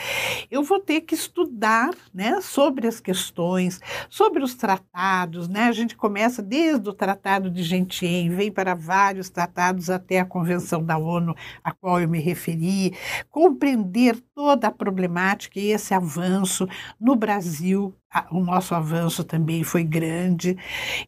[0.51, 5.63] eu vou ter que estudar, né, sobre as questões, sobre os tratados, né?
[5.63, 10.83] A gente começa desde o Tratado de Gentien, vem para vários tratados até a Convenção
[10.83, 12.93] da ONU a qual eu me referi,
[13.29, 16.67] compreender toda a problemática e esse avanço
[16.99, 17.93] no Brasil
[18.31, 20.57] o nosso avanço também foi grande,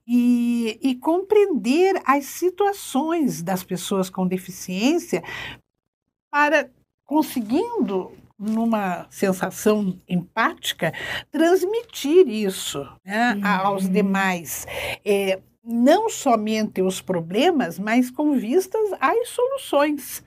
[0.08, 5.24] e, e compreender as situações das pessoas com deficiência
[6.32, 6.70] para
[7.06, 10.94] conseguindo numa sensação empática,
[11.30, 13.46] transmitir isso né, uhum.
[13.46, 14.66] aos demais.
[15.04, 20.24] É, não somente os problemas, mas com vistas às soluções.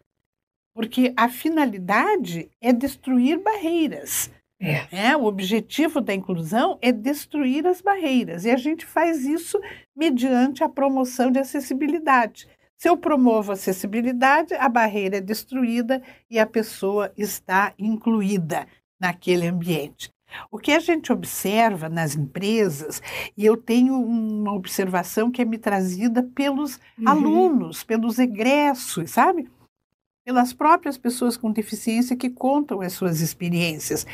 [0.74, 4.30] Porque a finalidade é destruir barreiras.
[4.62, 5.08] É.
[5.08, 5.16] é.
[5.16, 9.60] o objetivo da inclusão é destruir as barreiras, e a gente faz isso
[9.94, 12.48] mediante a promoção de acessibilidade.
[12.78, 18.66] Se eu promovo acessibilidade, a barreira é destruída e a pessoa está incluída
[19.00, 20.10] naquele ambiente.
[20.50, 23.02] O que a gente observa nas empresas,
[23.36, 27.08] e eu tenho uma observação que é me trazida pelos uhum.
[27.08, 29.48] alunos, pelos egressos, sabe?
[30.24, 34.06] Pelas próprias pessoas com deficiência que contam as suas experiências.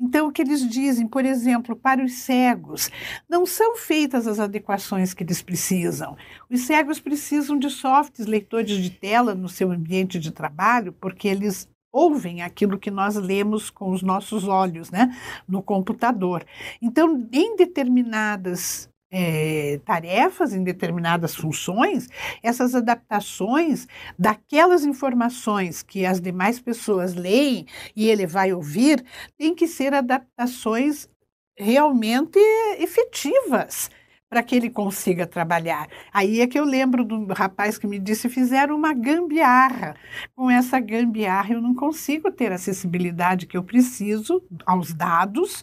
[0.00, 2.90] Então, o que eles dizem, por exemplo, para os cegos,
[3.28, 6.16] não são feitas as adequações que eles precisam.
[6.50, 11.68] Os cegos precisam de softs leitores de tela no seu ambiente de trabalho, porque eles
[11.92, 15.14] ouvem aquilo que nós lemos com os nossos olhos, né,
[15.46, 16.44] no computador.
[16.80, 22.08] Então, em determinadas é, tarefas, em determinadas funções,
[22.42, 23.86] essas adaptações
[24.18, 29.04] daquelas informações que as demais pessoas leem e ele vai ouvir,
[29.36, 31.08] tem que ser adaptações
[31.56, 32.38] realmente
[32.78, 33.90] efetivas
[34.32, 35.86] para que ele consiga trabalhar.
[36.10, 39.94] Aí é que eu lembro do rapaz que me disse: fizeram uma gambiarra.
[40.34, 45.62] Com essa gambiarra, eu não consigo ter a acessibilidade que eu preciso aos dados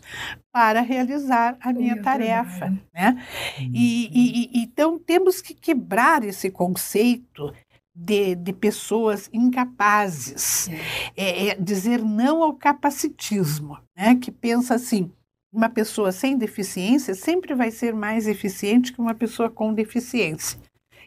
[0.51, 2.71] para realizar a minha tarefa.
[2.93, 3.19] Né?
[3.59, 7.51] E, e, então, temos que quebrar esse conceito
[7.95, 10.69] de, de, pessoas incapazes,
[11.17, 14.15] é, é dizer não ao capacitismo, né?
[14.15, 15.11] que pensa assim,
[15.51, 20.59] uma pessoa sem deficiência sempre vai ser mais eficiente que uma pessoa com deficiência.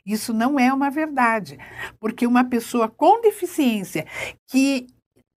[0.05, 1.59] Isso não é uma verdade,
[2.01, 4.05] porque uma pessoa com deficiência
[4.49, 4.87] que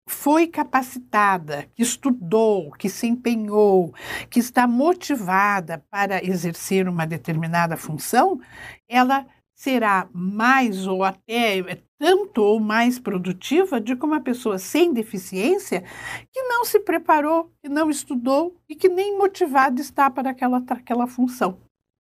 [0.07, 3.93] foi capacitada, que estudou, que se empenhou,
[4.29, 8.39] que está motivada para exercer uma determinada função,
[8.87, 15.83] ela será mais ou até tanto ou mais produtiva do que uma pessoa sem deficiência
[16.31, 21.07] que não se preparou, que não estudou e que nem motivada está para aquela, aquela
[21.07, 21.57] função.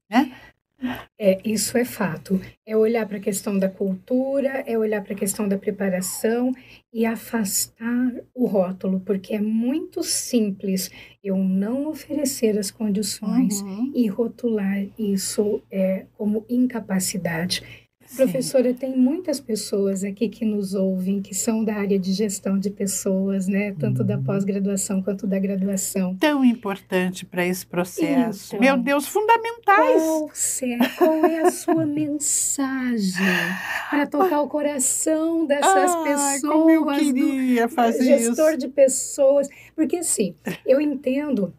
[0.09, 0.31] Né?
[1.17, 2.39] É, isso é fato.
[2.65, 6.51] É olhar para a questão da cultura, é olhar para a questão da preparação
[6.93, 10.91] e afastar o rótulo, porque é muito simples
[11.23, 13.91] eu não oferecer as condições uhum.
[13.95, 17.84] e rotular isso é, como incapacidade.
[18.15, 22.69] Professora, tem muitas pessoas aqui que nos ouvem, que são da área de gestão de
[22.69, 23.73] pessoas, né?
[23.79, 24.23] Tanto da uhum.
[24.23, 26.15] pós-graduação quanto da graduação.
[26.15, 28.55] Tão importante para esse processo.
[28.55, 30.01] Então, Meu Deus, fundamentais.
[30.03, 30.29] Qual,
[30.97, 33.25] qual é a sua mensagem
[33.89, 36.41] para tocar o coração dessas Ai, pessoas?
[36.41, 38.57] Como eu queria fazer gestor isso.
[38.59, 39.49] de pessoas.
[39.75, 40.35] Porque, assim,
[40.65, 41.53] eu entendo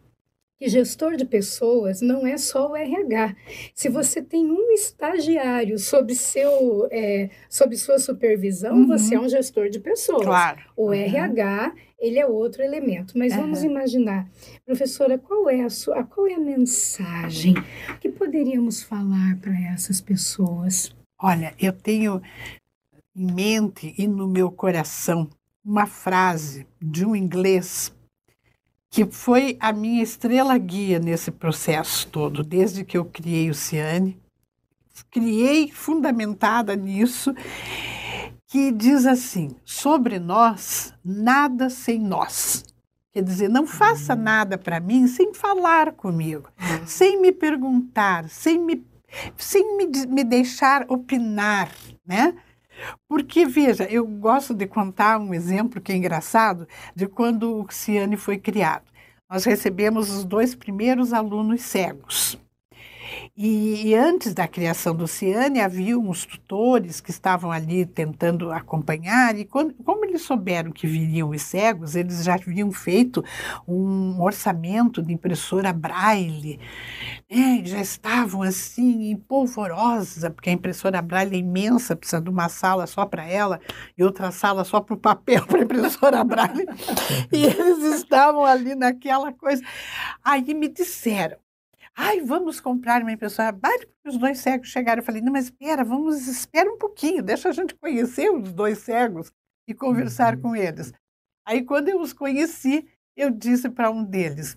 [0.57, 3.35] que gestor de pessoas não é só o RH.
[3.75, 8.87] Se você tem um estagiário sob, seu, é, sob sua supervisão, uhum.
[8.87, 10.25] você é um gestor de pessoas.
[10.25, 10.59] Claro.
[10.75, 10.93] O uhum.
[10.93, 13.17] RH, ele é outro elemento.
[13.17, 13.41] Mas uhum.
[13.41, 14.27] vamos imaginar,
[14.65, 17.53] professora, qual é a sua, qual é a mensagem
[18.01, 20.95] que poderíamos falar para essas pessoas?
[21.21, 22.21] Olha, eu tenho
[23.15, 25.29] em mente e no meu coração
[25.63, 27.91] uma frase de um inglês
[28.97, 34.19] que foi a minha estrela guia nesse processo todo, desde que eu criei o Ciane.
[35.11, 37.31] Criei fundamentada nisso,
[38.47, 42.63] que diz assim: sobre nós, nada sem nós.
[43.13, 44.21] Quer dizer, não faça uhum.
[44.23, 46.87] nada para mim sem falar comigo, uhum.
[46.87, 48.83] sem me perguntar, sem me,
[49.37, 51.69] sem me, me deixar opinar,
[52.03, 52.33] né?
[53.07, 58.17] Porque, veja, eu gosto de contar um exemplo que é engraçado de quando o Ciane
[58.17, 58.85] foi criado.
[59.29, 62.37] Nós recebemos os dois primeiros alunos cegos.
[63.39, 69.37] E, e, antes da criação do Ciane, havia uns tutores que estavam ali tentando acompanhar,
[69.37, 73.23] e quando, como eles souberam que viriam os cegos, eles já haviam feito
[73.67, 76.59] um orçamento de impressora braille,
[77.29, 77.61] né?
[77.63, 83.05] já estavam assim, polvorosa, porque a impressora braille é imensa, precisa de uma sala só
[83.05, 83.59] para ela
[83.95, 86.65] e outra sala só para o papel, para a impressora braille.
[87.31, 89.61] e eles estavam ali naquela coisa.
[90.23, 91.37] Aí me disseram,
[91.99, 95.01] Ai, vamos comprar uma impressora básica, os dois cegos chegaram.
[95.01, 98.77] Eu falei, não, mas espera, vamos, espera um pouquinho, deixa a gente conhecer os dois
[98.77, 99.31] cegos
[99.67, 100.41] e conversar uhum.
[100.41, 100.93] com eles.
[101.43, 104.55] Aí, quando eu os conheci, eu disse para um deles,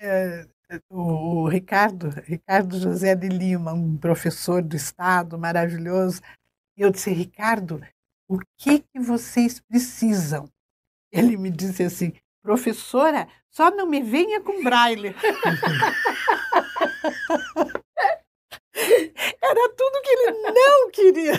[0.00, 0.44] é,
[0.90, 6.20] o, o Ricardo, Ricardo José de Lima, um professor do Estado maravilhoso,
[6.76, 7.80] eu disse, Ricardo,
[8.28, 10.48] o que, que vocês precisam?
[11.12, 12.12] Ele me disse assim,
[12.42, 15.14] professora, só não me venha com braille.
[19.42, 21.34] Era tudo que ele não queria.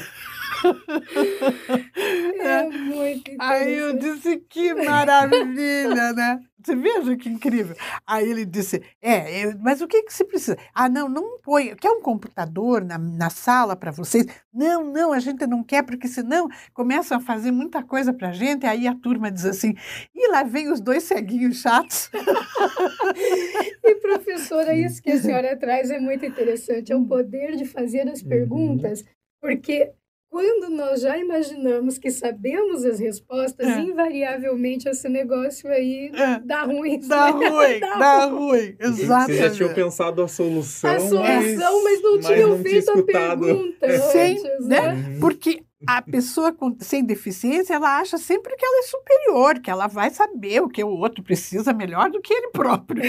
[2.40, 6.40] É muito Aí eu disse que maravilha, né?
[6.64, 7.76] Você veja que incrível.
[8.08, 10.58] Aí ele disse: É, eu, mas o que, que você precisa?
[10.74, 11.76] Ah, não, não põe.
[11.76, 14.26] Quer um computador na, na sala para vocês?
[14.54, 18.34] Não, não, a gente não quer, porque senão começam a fazer muita coisa para a
[18.34, 18.66] gente.
[18.66, 19.76] Aí a turma diz assim:
[20.16, 22.10] E lá vem os dois ceguinhos chatos.
[23.84, 28.08] e, professora, isso que a senhora traz é muito interessante: é o poder de fazer
[28.08, 28.30] as uhum.
[28.30, 29.04] perguntas,
[29.42, 29.92] porque
[30.34, 33.82] quando nós já imaginamos que sabemos as respostas, é.
[33.82, 36.40] invariavelmente esse negócio aí é.
[36.44, 37.00] dá ruim.
[37.08, 38.76] Dá ruim, dá, dá ruim.
[38.80, 39.38] Exatamente.
[39.38, 43.86] Você já tinha pensado a solução, a solução, mas, mas não tinham feito a pergunta
[43.86, 44.82] antes, né?
[44.82, 45.18] né?
[45.22, 49.88] Porque a pessoa com, sem deficiência, ela acha sempre que ela é superior, que ela
[49.88, 53.04] vai saber o que o outro precisa melhor do que ele próprio.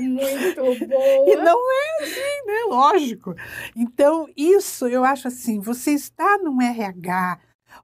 [0.00, 1.26] Muito bom.
[1.30, 2.54] E não é assim, né?
[2.68, 3.34] Lógico.
[3.76, 7.38] Então, isso eu acho assim, você está no RH,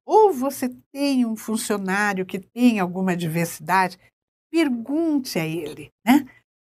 [0.05, 3.99] ou você tem um funcionário que tem alguma diversidade,
[4.51, 6.27] pergunte a ele, né?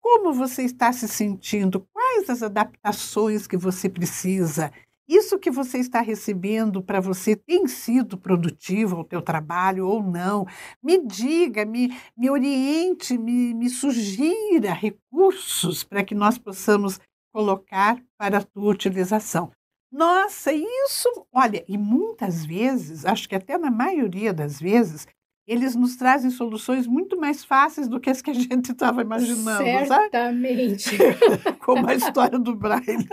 [0.01, 1.87] Como você está se sentindo?
[1.93, 4.73] Quais as adaptações que você precisa?
[5.09, 10.47] Isso que você está recebendo para você tem sido produtivo o teu trabalho ou não?
[10.83, 16.99] Me diga, me, me oriente, me, me sugira recursos para que nós possamos
[17.33, 19.53] colocar para a tua utilização.
[19.93, 25.07] Nossa, isso, olha, e muitas vezes, acho que até na maioria das vezes,
[25.47, 29.65] eles nos trazem soluções muito mais fáceis do que as que a gente estava imaginando,
[29.87, 30.91] Certamente.
[30.97, 31.59] Sabe?
[31.61, 33.07] Como a história do Braille.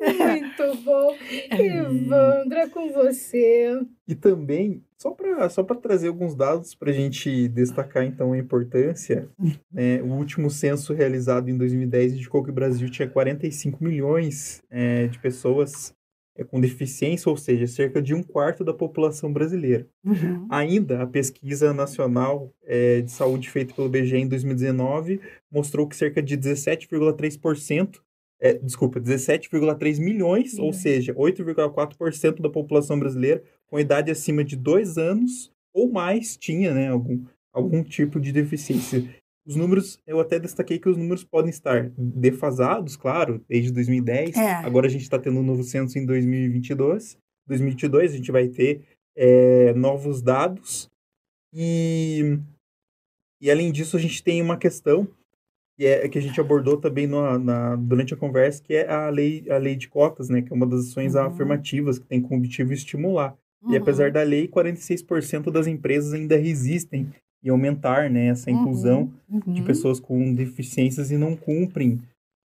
[0.00, 1.16] Muito bom.
[1.50, 3.78] Evandra, com você.
[4.08, 9.28] E também, só para só trazer alguns dados para a gente destacar, então, a importância,
[9.70, 15.08] né, o último censo realizado em 2010 indicou que o Brasil tinha 45 milhões é,
[15.08, 15.94] de pessoas
[16.36, 19.86] é, com deficiência, ou seja, cerca de um quarto da população brasileira.
[20.04, 20.46] Uhum.
[20.50, 25.20] Ainda, a pesquisa nacional é, de saúde feita pelo BGE em 2019
[25.50, 28.00] mostrou que cerca de 17,3%,
[28.40, 30.64] é, desculpa, 17,3 milhões, uhum.
[30.64, 36.72] ou seja, 8,4% da população brasileira com idade acima de dois anos ou mais tinha
[36.72, 39.04] né, algum, algum tipo de deficiência.
[39.46, 44.36] Os números, eu até destaquei que os números podem estar defasados, claro, desde 2010.
[44.36, 44.52] É.
[44.64, 47.18] Agora a gente está tendo um novo censo em 2022.
[47.46, 48.82] 2022 a gente vai ter
[49.14, 50.90] é, novos dados.
[51.52, 52.38] E,
[53.40, 55.06] e além disso, a gente tem uma questão
[55.76, 59.10] que, é, que a gente abordou também no, na, durante a conversa, que é a
[59.10, 60.40] lei, a lei de cotas, né?
[60.40, 61.22] Que é uma das ações uhum.
[61.22, 63.36] afirmativas que tem como objetivo estimular.
[63.62, 63.72] Uhum.
[63.72, 67.12] E apesar da lei, 46% das empresas ainda resistem
[67.44, 69.52] e aumentar né, essa inclusão Uhum.
[69.52, 72.00] de pessoas com deficiências e não cumprem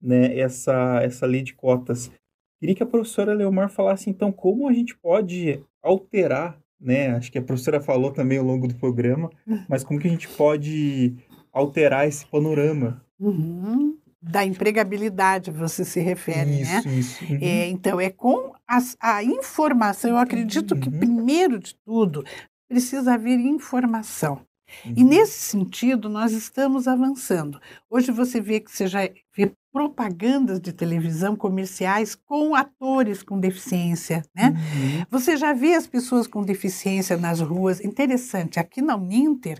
[0.00, 2.10] né, essa, essa lei de cotas.
[2.58, 7.10] Queria que a professora Leomar falasse, então, como a gente pode alterar, né?
[7.10, 9.30] Acho que a professora falou também ao longo do programa,
[9.68, 11.14] mas como que a gente pode
[11.52, 13.04] alterar esse panorama?
[13.20, 13.96] Uhum.
[14.20, 16.78] Da empregabilidade, você se refere, né?
[16.78, 17.24] isso, isso.
[17.24, 17.38] Uhum.
[17.40, 20.10] É, então, é com as- a informação.
[20.10, 20.98] Eu acredito que, Uhum.
[20.98, 22.24] primeiro de tudo,
[22.68, 24.40] precisa haver informação.
[24.84, 25.08] E Uhum.
[25.08, 27.60] nesse sentido, nós estamos avançando.
[27.90, 29.00] Hoje você vê que você já
[29.36, 34.50] vê propagandas de televisão comerciais com atores com deficiência, né?
[34.56, 35.04] Uhum.
[35.10, 37.80] Você já vê as pessoas com deficiência nas ruas.
[37.80, 39.58] Interessante, aqui na Uninter,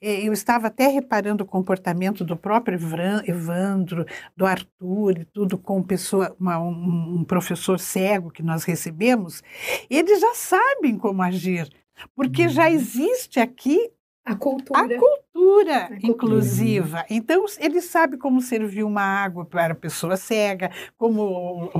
[0.00, 2.78] eh, eu estava até reparando o comportamento do próprio
[3.26, 9.42] Evandro, do Arthur e tudo, com pessoa, uma- um, um professor cego que nós recebemos.
[9.90, 11.68] Eles já sabem como agir,
[12.16, 12.74] porque já Uhum.
[12.74, 13.90] existe aqui
[14.24, 14.80] A a cultura.
[14.98, 15.98] cultura cultura.
[16.02, 17.04] inclusiva.
[17.10, 21.70] Então, ele sabe como servir uma água para a pessoa cega, como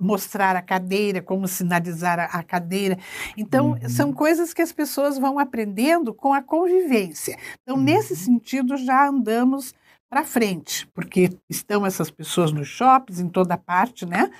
[0.00, 2.98] mostrar a cadeira, como sinalizar a- a cadeira.
[3.36, 3.88] Então, Uhum.
[3.88, 7.36] são coisas que as pessoas vão aprendendo com a convivência.
[7.62, 8.18] Então, nesse Uhum.
[8.18, 9.72] sentido, já andamos
[10.10, 14.30] para frente, porque estão essas pessoas nos shoppings, em toda parte, né?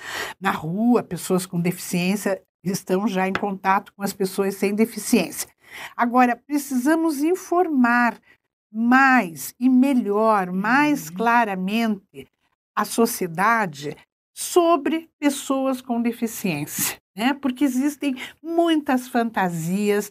[0.41, 5.49] Na rua, pessoas com deficiência estão já em contato com as pessoas sem deficiência.
[5.97, 8.19] Agora, precisamos informar
[8.73, 11.17] mais e melhor, mais Uhum.
[11.17, 12.29] claramente
[12.75, 13.97] a sociedade
[14.35, 17.35] sobre pessoas com deficiência, né?
[17.35, 20.11] Porque existem muitas fantasias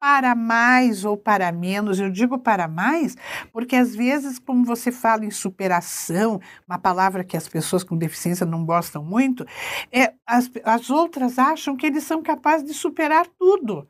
[0.00, 1.98] para mais ou para menos.
[1.98, 3.16] Eu digo para mais
[3.52, 8.44] porque às vezes, como você fala em superação, uma palavra que as pessoas com deficiência
[8.46, 9.44] não gostam muito,
[9.92, 13.86] é, as, as outras acham que eles são capazes de superar tudo.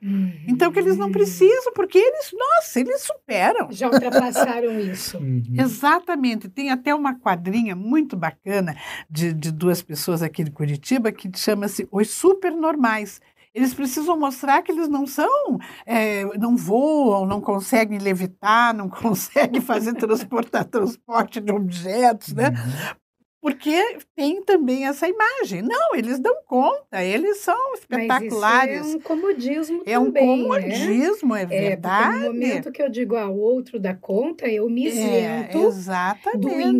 [0.46, 1.12] Então que eles não Hum.
[1.12, 3.68] precisam, porque eles, nossa, eles superam.
[3.70, 5.18] Já ultrapassaram isso.
[5.18, 5.42] Uhum.
[5.58, 6.48] Exatamente.
[6.48, 8.76] Tem até uma quadrinha muito bacana
[9.10, 13.20] de, de duas pessoas aqui de Curitiba que chama-se Os Supernormais.
[13.56, 19.62] Eles precisam mostrar que eles não são, é, não voam, não conseguem levitar, não conseguem
[19.62, 22.50] fazer transportar transporte de objetos, né?
[22.50, 22.96] Uhum.
[23.40, 25.62] Porque tem também essa imagem.
[25.62, 28.78] Não, eles dão conta, eles são espetaculares.
[28.78, 30.42] Mas isso é um comodismo É um também, né?
[30.42, 32.18] comodismo, é, É, verdade.
[32.18, 36.76] no momento que eu digo ao outro dá conta, eu me é, isento do exatamente.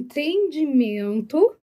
[0.47, 1.57] entendimento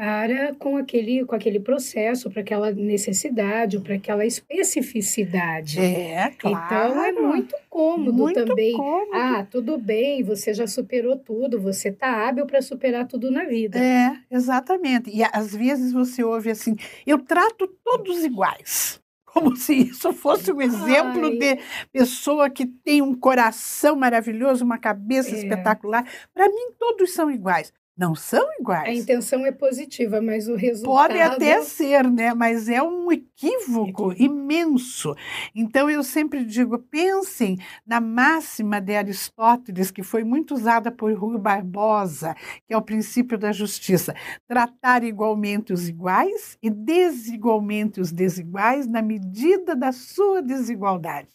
[0.00, 5.78] para com aquele, com aquele processo, para aquela necessidade, para aquela especificidade.
[5.78, 6.64] É, claro.
[6.64, 8.74] Então é muito cômodo Muito também.
[8.74, 9.10] cômodo.
[9.12, 13.78] Ah, tudo bem, você já superou tudo, você está hábil para superar tudo na vida.
[13.78, 15.10] É, exatamente.
[15.14, 16.76] E às vezes você ouve assim:
[17.06, 18.98] eu trato todos iguais.
[19.30, 21.36] Como se isso fosse um exemplo Ai.
[21.36, 21.58] de
[21.92, 25.38] pessoa que tem um coração maravilhoso, uma cabeça É.
[25.40, 26.04] espetacular.
[26.34, 27.70] Para mim, todos são iguais.
[28.00, 28.98] Não são A iguais.
[28.98, 30.90] intenção é positiva, mas o resultado.
[30.90, 32.32] Pode até ser, né?
[32.32, 35.14] Mas é um equívoco imenso.
[35.54, 41.36] Então eu sempre digo, pensem na máxima de Aristóteles, que foi muito usada por Rui
[41.36, 42.34] Barbosa,
[42.66, 44.14] que é o princípio da justiça:
[44.48, 51.28] tratar igualmente os iguais e desigualmente os desiguais na medida da sua desigualdade.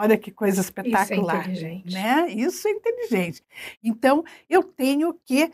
[0.00, 1.92] Olha que coisa Isso é espetacular inteligente.
[1.92, 2.30] né?
[2.30, 3.42] Isso é inteligente.
[3.82, 5.52] Então, eu tenho que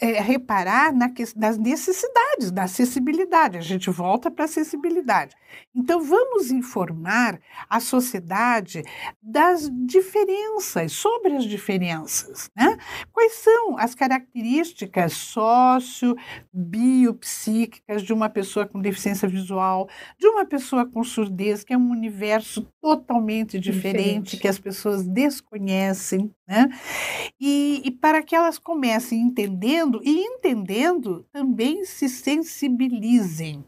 [0.00, 3.58] é, reparar na que, nas necessidades, da acessibilidade.
[3.58, 5.34] A gente volta para a acessibilidade.
[5.74, 8.82] Então, vamos informar a sociedade
[9.22, 12.50] das diferenças, sobre as diferenças.
[12.56, 12.76] Né?
[13.12, 16.16] Quais são as características socio,
[16.52, 19.88] biopsíquicas de uma pessoa com deficiência visual,
[20.18, 24.36] de uma pessoa com surdez, que é um universo totalmente diferente, Diferente.
[24.36, 26.68] que as pessoas desconhecem, né?
[27.40, 33.64] E, e para que elas comecem entendendo e entendendo também se sensibilizem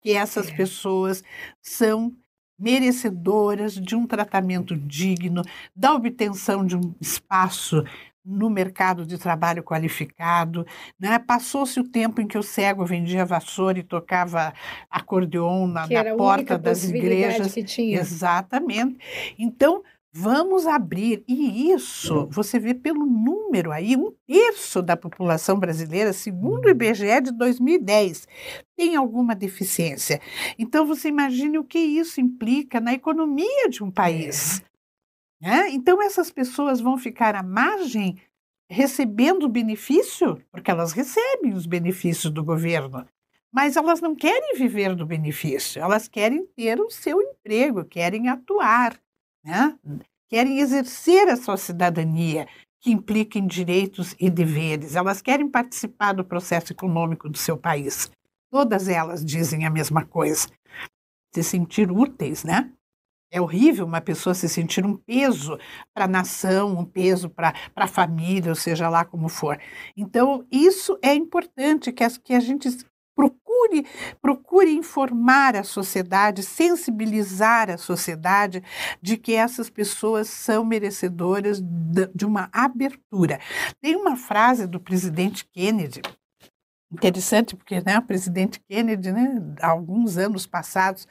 [0.00, 0.54] que essas É.
[0.54, 1.22] pessoas
[1.60, 2.12] são
[2.58, 5.42] merecedoras de um tratamento digno,
[5.74, 7.84] da obtenção de um espaço
[8.24, 10.66] no mercado de trabalho qualificado.
[11.00, 11.18] Né?
[11.18, 14.52] Passou-se o tempo em que o cego vendia vassoura e tocava
[14.90, 17.54] acordeon na, na porta das igrejas.
[17.54, 18.00] que tinha.
[18.00, 18.98] Exatamente.
[19.38, 21.24] Então, vamos abrir.
[21.28, 27.20] E isso, você vê pelo número aí, um terço da população brasileira, segundo o IBGE
[27.22, 28.26] de 2010,
[28.76, 30.20] tem alguma deficiência.
[30.58, 34.62] Então, você imagine o que isso implica na economia de um país.
[35.40, 35.70] né?
[35.70, 38.16] Então, essas pessoas vão ficar à margem
[38.70, 43.06] recebendo benefício, porque elas recebem os benefícios do governo.
[43.50, 49.00] Mas elas não querem viver do benefício, elas querem ter o seu emprego, querem atuar.
[49.48, 49.78] Né?
[50.28, 52.46] querem exercer a sua cidadania,
[52.80, 54.94] que implica em direitos e deveres.
[54.94, 58.10] Elas querem participar do processo econômico do seu país.
[58.50, 60.48] Todas elas dizem a mesma coisa.
[61.34, 62.70] Se sentir úteis, né?
[63.30, 65.58] É horrível uma pessoa se sentir um peso
[65.94, 69.58] para a nação, um peso para a família, ou seja lá como for.
[69.96, 72.68] Então, isso é importante que, as, que a gente
[73.58, 73.86] procure,
[74.20, 78.62] procure informar a sociedade, sensibilizar a sociedade
[79.02, 81.60] de que essas pessoas são merecedoras
[82.14, 83.40] de uma abertura.
[83.80, 86.02] Tem uma frase do presidente Kennedy
[86.90, 91.06] Interessante, porque né, o presidente Kennedy, né, há alguns anos passados,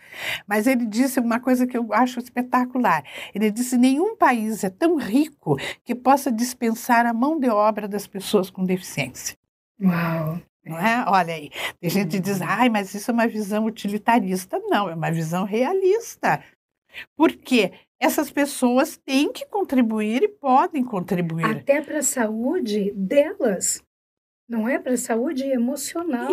[0.47, 3.03] mas ele disse uma coisa que eu acho espetacular.
[3.31, 8.07] Ele disse: nenhum país é tão rico que possa dispensar a mão de obra das
[8.07, 9.37] pessoas com deficiência.
[9.79, 10.41] Uau!
[10.69, 11.05] Não é?
[11.07, 11.49] Olha aí,
[11.79, 14.59] tem gente que diz, ai, mas isso é uma visão utilitarista.
[14.67, 16.43] Não, é uma visão realista.
[17.15, 21.45] Porque essas pessoas têm que contribuir e podem contribuir.
[21.45, 23.83] Até para a saúde delas
[24.49, 26.31] não é para a saúde emocional,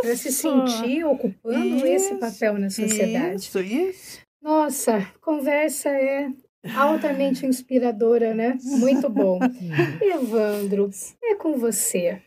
[0.00, 3.42] para se sentir ocupando isso, esse papel na sociedade.
[3.42, 4.20] Isso, isso.
[4.42, 6.30] Nossa, conversa é
[6.74, 8.56] altamente inspiradora, né?
[8.62, 9.38] Muito bom.
[10.00, 10.90] Evandro,
[11.22, 12.22] é com você.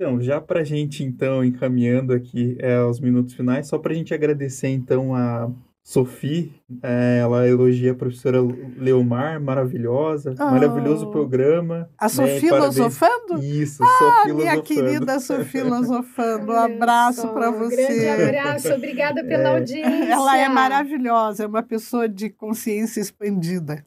[0.00, 3.94] Então, já para a gente, então, encaminhando aqui é, aos minutos finais, só para a
[3.94, 5.50] gente agradecer, então, a
[5.84, 8.38] Sophie, é, ela elogia a professora
[8.78, 11.86] Leomar, maravilhosa, oh, maravilhoso programa.
[11.98, 13.42] A né, Sophie filosofando?
[13.42, 17.86] Isso, ah, Sophie minha querida Sophie filosofando, um abraço para você.
[18.16, 19.54] Grande abraço, obrigada pela é.
[19.58, 20.14] audiência.
[20.14, 23.84] Ela é maravilhosa, é uma pessoa de consciência expandida.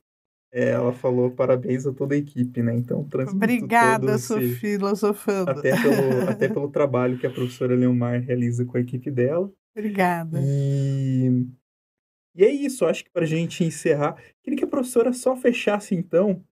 [0.54, 2.76] É, ela falou parabéns a toda a equipe, né?
[2.76, 5.50] Então, Obrigada, Sophie, filosofando.
[5.50, 9.52] Até pelo, até pelo trabalho que a professora Leomar realiza com a equipe dela.
[9.76, 10.40] Obrigada.
[10.44, 11.48] E
[12.36, 15.94] e é isso, acho que para a gente encerrar, queria que a professora só fechasse
[15.94, 16.44] então.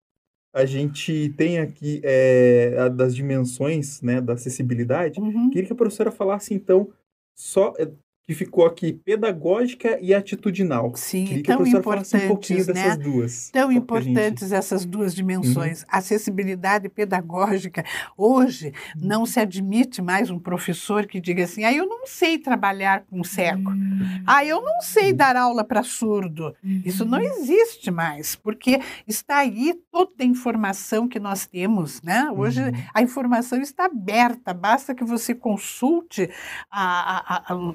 [0.54, 5.18] A gente tem aqui é, das dimensões né, da acessibilidade.
[5.18, 5.50] Uhum.
[5.50, 6.92] Queria que a professora falasse então
[7.34, 7.90] só eh,
[8.26, 10.92] que ficou aqui pedagógica e atitudinal.
[10.94, 12.72] Sim, Queria tão importantes, um pouquinho né?
[12.72, 13.50] dessas duas.
[13.50, 14.54] Tão importantes gente...
[14.54, 15.80] essas duas dimensões.
[15.80, 15.88] Uhum.
[15.90, 17.84] Acessibilidade pedagógica.
[18.16, 19.02] Hoje uhum.
[19.02, 23.24] não se admite mais um professor que diga assim: "Ah, eu não sei trabalhar com
[23.24, 23.70] cego.
[23.70, 24.22] Uhum.
[24.24, 25.16] Ah, eu não sei uhum.
[25.16, 26.54] dar aula para surdo".
[26.62, 27.24] Isso não uhum.
[27.24, 32.30] existe mais, porque está aí toda a informação que nós temos, né?
[32.30, 32.70] Hoje uhum.
[32.94, 36.30] a informação está aberta, basta que você consulte
[36.70, 37.72] a, a, a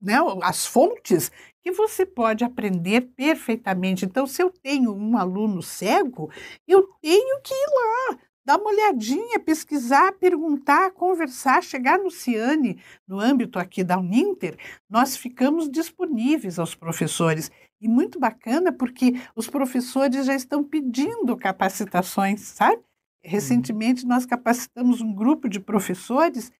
[0.00, 1.30] né, as fontes
[1.62, 4.04] que você pode aprender perfeitamente.
[4.04, 6.30] Então, se eu tenho um aluno cego,
[6.66, 13.18] eu tenho que ir lá, dar uma olhadinha, pesquisar, perguntar, conversar, chegar no Ciane, no
[13.18, 14.56] âmbito aqui da Uninter,
[14.88, 17.50] nós ficamos disponíveis aos professores.
[17.80, 22.76] E muito bacana porque os professores já estão pedindo capacitações, sabe?
[22.76, 22.82] Uhum.
[23.24, 26.52] Recentemente, nós capacitamos um grupo de professores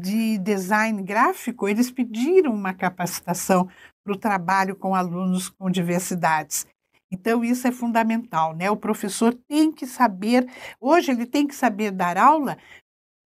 [0.00, 3.68] de design gráfico, eles pediram uma capacitação
[4.02, 6.66] para o trabalho com alunos com diversidades.
[7.10, 8.70] Então, isso é fundamental, né?
[8.70, 10.46] O professor tem que saber,
[10.80, 12.58] hoje ele tem que saber dar aula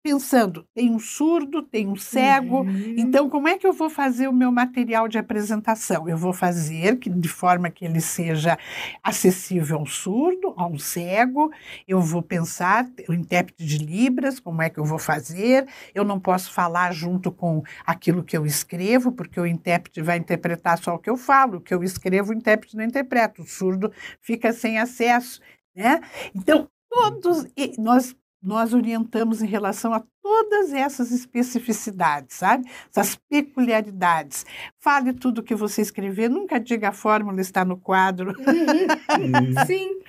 [0.08, 2.96] pensando, tem um surdo, tem um cego, uhum.
[2.98, 6.08] então como é que eu vou fazer o meu material de apresentação?
[6.08, 8.58] Eu vou fazer que, de forma que ele seja
[9.04, 11.52] acessível a um surdo, a um cego,
[11.86, 16.22] eu vou pensar o intérprete de Libras, como é que eu vou fazer, eu não
[16.22, 21.00] posso falar junto com aquilo que eu escrevo, porque o intérprete vai interpretar só o
[21.00, 23.92] que eu falo, o que eu escrevo o intérprete não interpreta, o surdo
[24.22, 25.42] fica sem acesso,
[25.76, 26.00] né?
[26.34, 27.46] Então, todos
[27.78, 32.70] nós nós orientamos em relação a todas essas especificidades, sabe?
[32.90, 34.46] Essas peculiaridades.
[34.80, 38.34] Fale tudo o que você escrever, nunca diga a fórmula está no quadro.
[38.40, 39.54] Uhum.
[39.66, 40.00] Sim.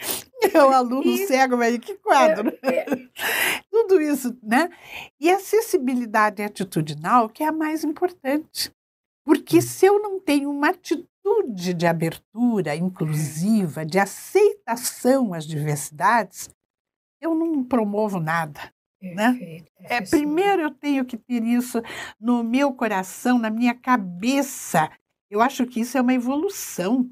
[0.52, 1.26] É o aluno e...
[1.26, 2.52] cego, mas que quadro?
[2.62, 2.86] É, é.
[3.70, 4.70] Tudo isso, né?
[5.20, 8.70] E a acessibilidade atitudinal, que é a mais importante.
[9.24, 9.62] Porque hum.
[9.62, 16.48] se eu não tenho uma atitude de abertura inclusiva, de aceitação às diversidades,
[17.20, 18.72] eu não promovo nada.
[19.00, 19.62] Né?
[19.78, 21.80] É, primeiro eu tenho que ter isso
[22.20, 24.90] no meu coração, na minha cabeça.
[25.30, 27.08] Eu acho que isso é uma evolução.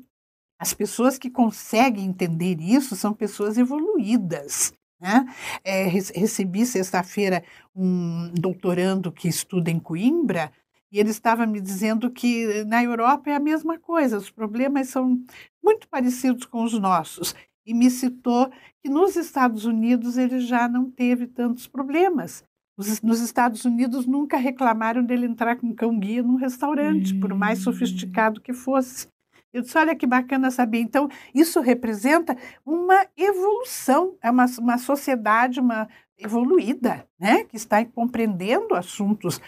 [0.59, 4.72] As pessoas que conseguem entender isso são pessoas evoluídas.
[5.00, 5.26] Né?
[5.62, 7.44] É, recebi sexta-feira
[7.74, 10.50] um doutorando que estuda em Coimbra
[10.90, 15.20] e ele estava me dizendo que na Europa é a mesma coisa, os problemas são
[15.62, 17.34] muito parecidos com os nossos
[17.66, 18.50] e me citou
[18.82, 22.44] que nos Estados Unidos ele já não teve tantos problemas.
[22.78, 27.60] Os, nos Estados Unidos nunca reclamaram dele entrar com cão guia num restaurante, por mais
[27.60, 27.62] hum.
[27.62, 29.08] sofisticado que fosse.
[29.52, 30.80] Eu disse, olha que bacana saber.
[30.80, 35.88] Então, isso representa uma evolução, é uma, uma sociedade uma
[36.18, 37.44] evoluída, né?
[37.44, 39.40] que está compreendendo assuntos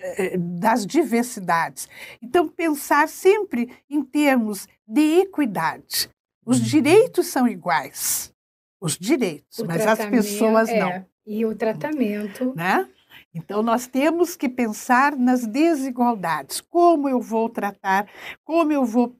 [0.00, 1.88] eh, das diversidades.
[2.22, 6.08] Então, pensar sempre em termos de equidade.
[6.46, 6.64] Os uhum.
[6.64, 8.32] direitos são iguais,
[8.80, 11.06] os direitos, o mas as pessoas é, não.
[11.26, 12.54] E o tratamento.
[12.54, 12.88] Né?
[13.34, 16.60] Então, nós temos que pensar nas desigualdades.
[16.60, 18.08] Como eu vou tratar,
[18.44, 19.16] como eu vou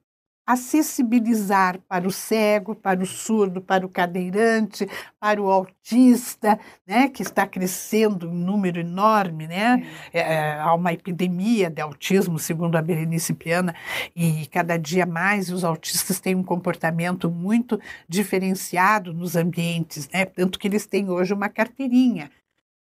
[0.47, 4.89] acessibilizar para o cego, para o surdo, para o cadeirante,
[5.19, 9.85] para o autista, né, que está crescendo em número enorme, né?
[10.13, 13.75] É, é, há uma epidemia de autismo, segundo a Berenice Piana,
[14.15, 20.25] e cada dia mais os autistas têm um comportamento muito diferenciado nos ambientes, né?
[20.25, 22.31] Tanto que eles têm hoje uma carteirinha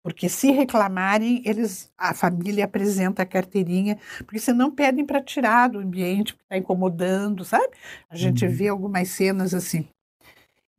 [0.03, 5.79] porque se reclamarem, eles a família apresenta a carteirinha, porque senão pedem para tirar do
[5.79, 7.69] ambiente, porque está incomodando, sabe?
[8.09, 8.51] A gente uhum.
[8.51, 9.87] vê algumas cenas assim.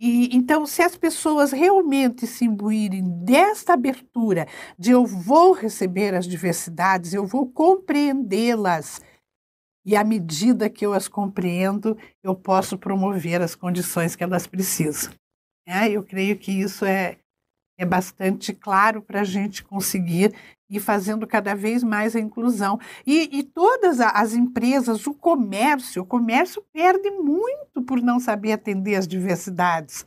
[0.01, 4.49] E, então, se as pessoas realmente se imbuírem desta abertura
[4.79, 9.03] de eu vou receber as diversidades, eu vou compreendê-las,
[9.85, 15.13] e à medida que eu as compreendo, eu posso promover as condições que elas precisam.
[15.67, 17.19] É, eu creio que isso é,
[17.81, 20.35] é bastante claro para a gente conseguir
[20.69, 22.79] ir fazendo cada vez mais a inclusão.
[23.07, 28.97] E, e, todas as empresas, o comércio, o comércio perde muito por não saber atender
[28.97, 30.07] as diversidades.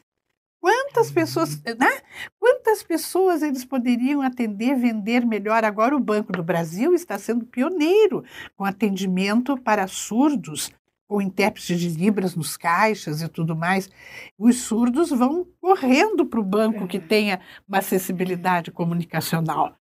[0.61, 1.75] Quantas pessoas, uhum.
[1.77, 1.99] né?
[2.39, 5.65] Quantas pessoas eles poderiam atender, vender melhor?
[5.65, 8.23] Agora o Banco do Brasil está sendo pioneiro
[8.55, 10.71] com atendimento para surdos,
[11.07, 13.89] com intérprete de Libras nos caixas e tudo mais,
[14.37, 17.01] os surdos vão correndo para o banco que é.
[17.01, 19.75] tenha uma acessibilidade comunicacional.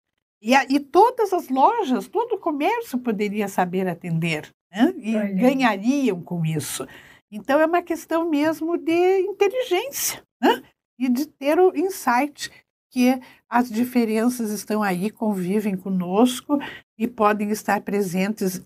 [0.42, 4.94] E, a, e todas as lojas, todo o comércio poderia saber atender né?
[4.98, 5.34] e Olha.
[5.34, 6.86] ganhariam com isso.
[7.30, 10.62] Então, é uma questão mesmo de inteligência né?
[10.98, 12.50] e de ter o insight
[12.90, 16.58] que as diferenças estão aí, convivem conosco
[16.98, 18.62] e podem estar presentes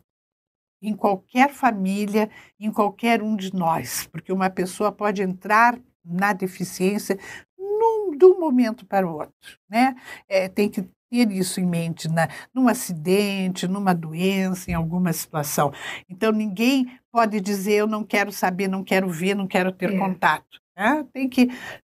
[0.85, 2.31] em qualquer família,
[2.61, 7.19] em qualquer um de nós, porque uma pessoa pode entrar na deficiência
[7.59, 9.97] num, de um momento para o outro, né?
[10.29, 15.73] É, tem que ter isso em mente, na, num acidente, numa doença, em alguma situação.
[16.09, 19.99] Então, ninguém pode dizer eu não quero saber, não quero ver, não quero ter é.
[19.99, 20.61] contato.
[20.77, 21.07] Né?
[21.13, 21.49] Tem que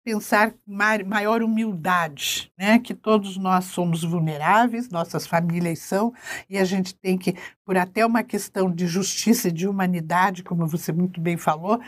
[0.07, 0.55] pensar
[1.05, 2.79] maior humildade, né?
[2.79, 6.13] Que todos nós somos vulneráveis, nossas famílias são,
[6.49, 7.35] e a gente tem que,
[7.65, 11.81] por até uma questão de justiça e de humanidade, como você muito bem falou,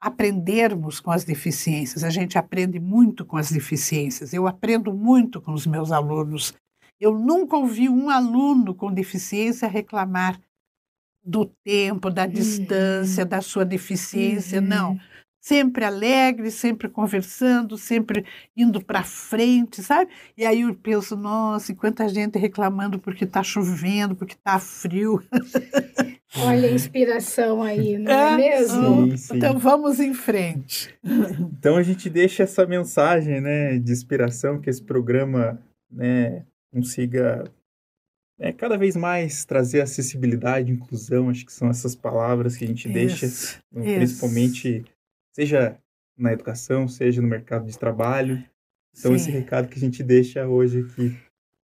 [0.00, 2.02] aprendermos com as deficiências.
[2.02, 4.32] A gente aprende muito com as deficiências.
[4.32, 6.54] Eu aprendo muito com os meus alunos.
[6.98, 10.40] Eu nunca ouvi um aluno com deficiência reclamar
[11.22, 12.30] do tempo, da uhum.
[12.30, 14.66] distância, da sua deficiência, uhum.
[14.66, 15.00] não
[15.40, 18.24] sempre alegre, sempre conversando, sempre
[18.56, 20.10] indo para frente, sabe?
[20.36, 25.22] E aí eu penso, nossa, e quanta gente reclamando porque está chovendo, porque está frio.
[26.36, 29.10] Olha a inspiração aí, não é, é mesmo?
[29.10, 29.36] Sim, sim.
[29.36, 30.94] Então vamos em frente.
[31.58, 35.60] Então a gente deixa essa mensagem, né, de inspiração que esse programa,
[35.90, 37.50] né, consiga
[38.38, 42.86] é, cada vez mais trazer acessibilidade, inclusão, acho que são essas palavras que a gente
[42.86, 43.60] isso, deixa, isso.
[43.72, 44.84] principalmente
[45.32, 45.78] seja
[46.16, 48.44] na educação, seja no mercado de trabalho.
[48.96, 49.16] Então, Sim.
[49.16, 51.16] esse recado que a gente deixa hoje aqui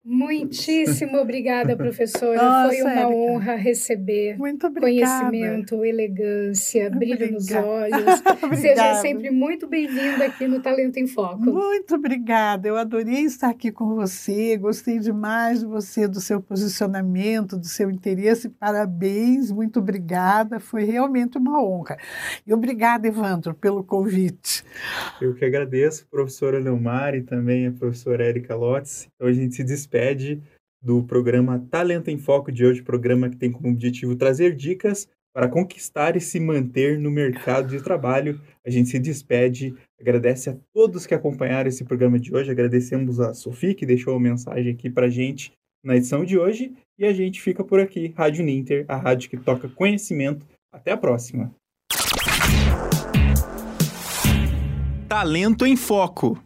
[0.06, 2.36] Muitíssimo obrigada, professora.
[2.36, 3.08] Nossa, Foi uma Érica.
[3.08, 4.36] honra receber
[4.78, 8.22] conhecimento, elegância, brilho nos olhos.
[8.60, 11.38] Seja sempre muito bem-vinda aqui no Talento em Foco.
[11.50, 12.68] Muito obrigada.
[12.68, 14.58] Eu adorei estar aqui com você.
[14.58, 18.50] Gostei demais de você, do seu posicionamento, do seu interesse.
[18.50, 20.60] Parabéns, muito obrigada.
[20.60, 21.96] Foi realmente uma honra.
[22.46, 24.62] E obrigada, Evandro, pelo convite.
[25.18, 29.08] Eu que agradeço, professora Leomar e também a professora Érica Lotz.
[29.14, 30.42] Então a gente se despede despede
[30.82, 35.48] do programa Talento em Foco de hoje, programa que tem como objetivo trazer dicas para
[35.48, 38.40] conquistar e se manter no mercado de trabalho.
[38.66, 43.32] A gente se despede, agradece a todos que acompanharam esse programa de hoje, agradecemos a
[43.32, 47.12] Sofia que deixou a mensagem aqui para a gente na edição de hoje e a
[47.12, 48.12] gente fica por aqui.
[48.16, 50.44] Rádio Ninter, a rádio que toca conhecimento.
[50.72, 51.54] Até a próxima.
[55.08, 56.42] Talento em Foco.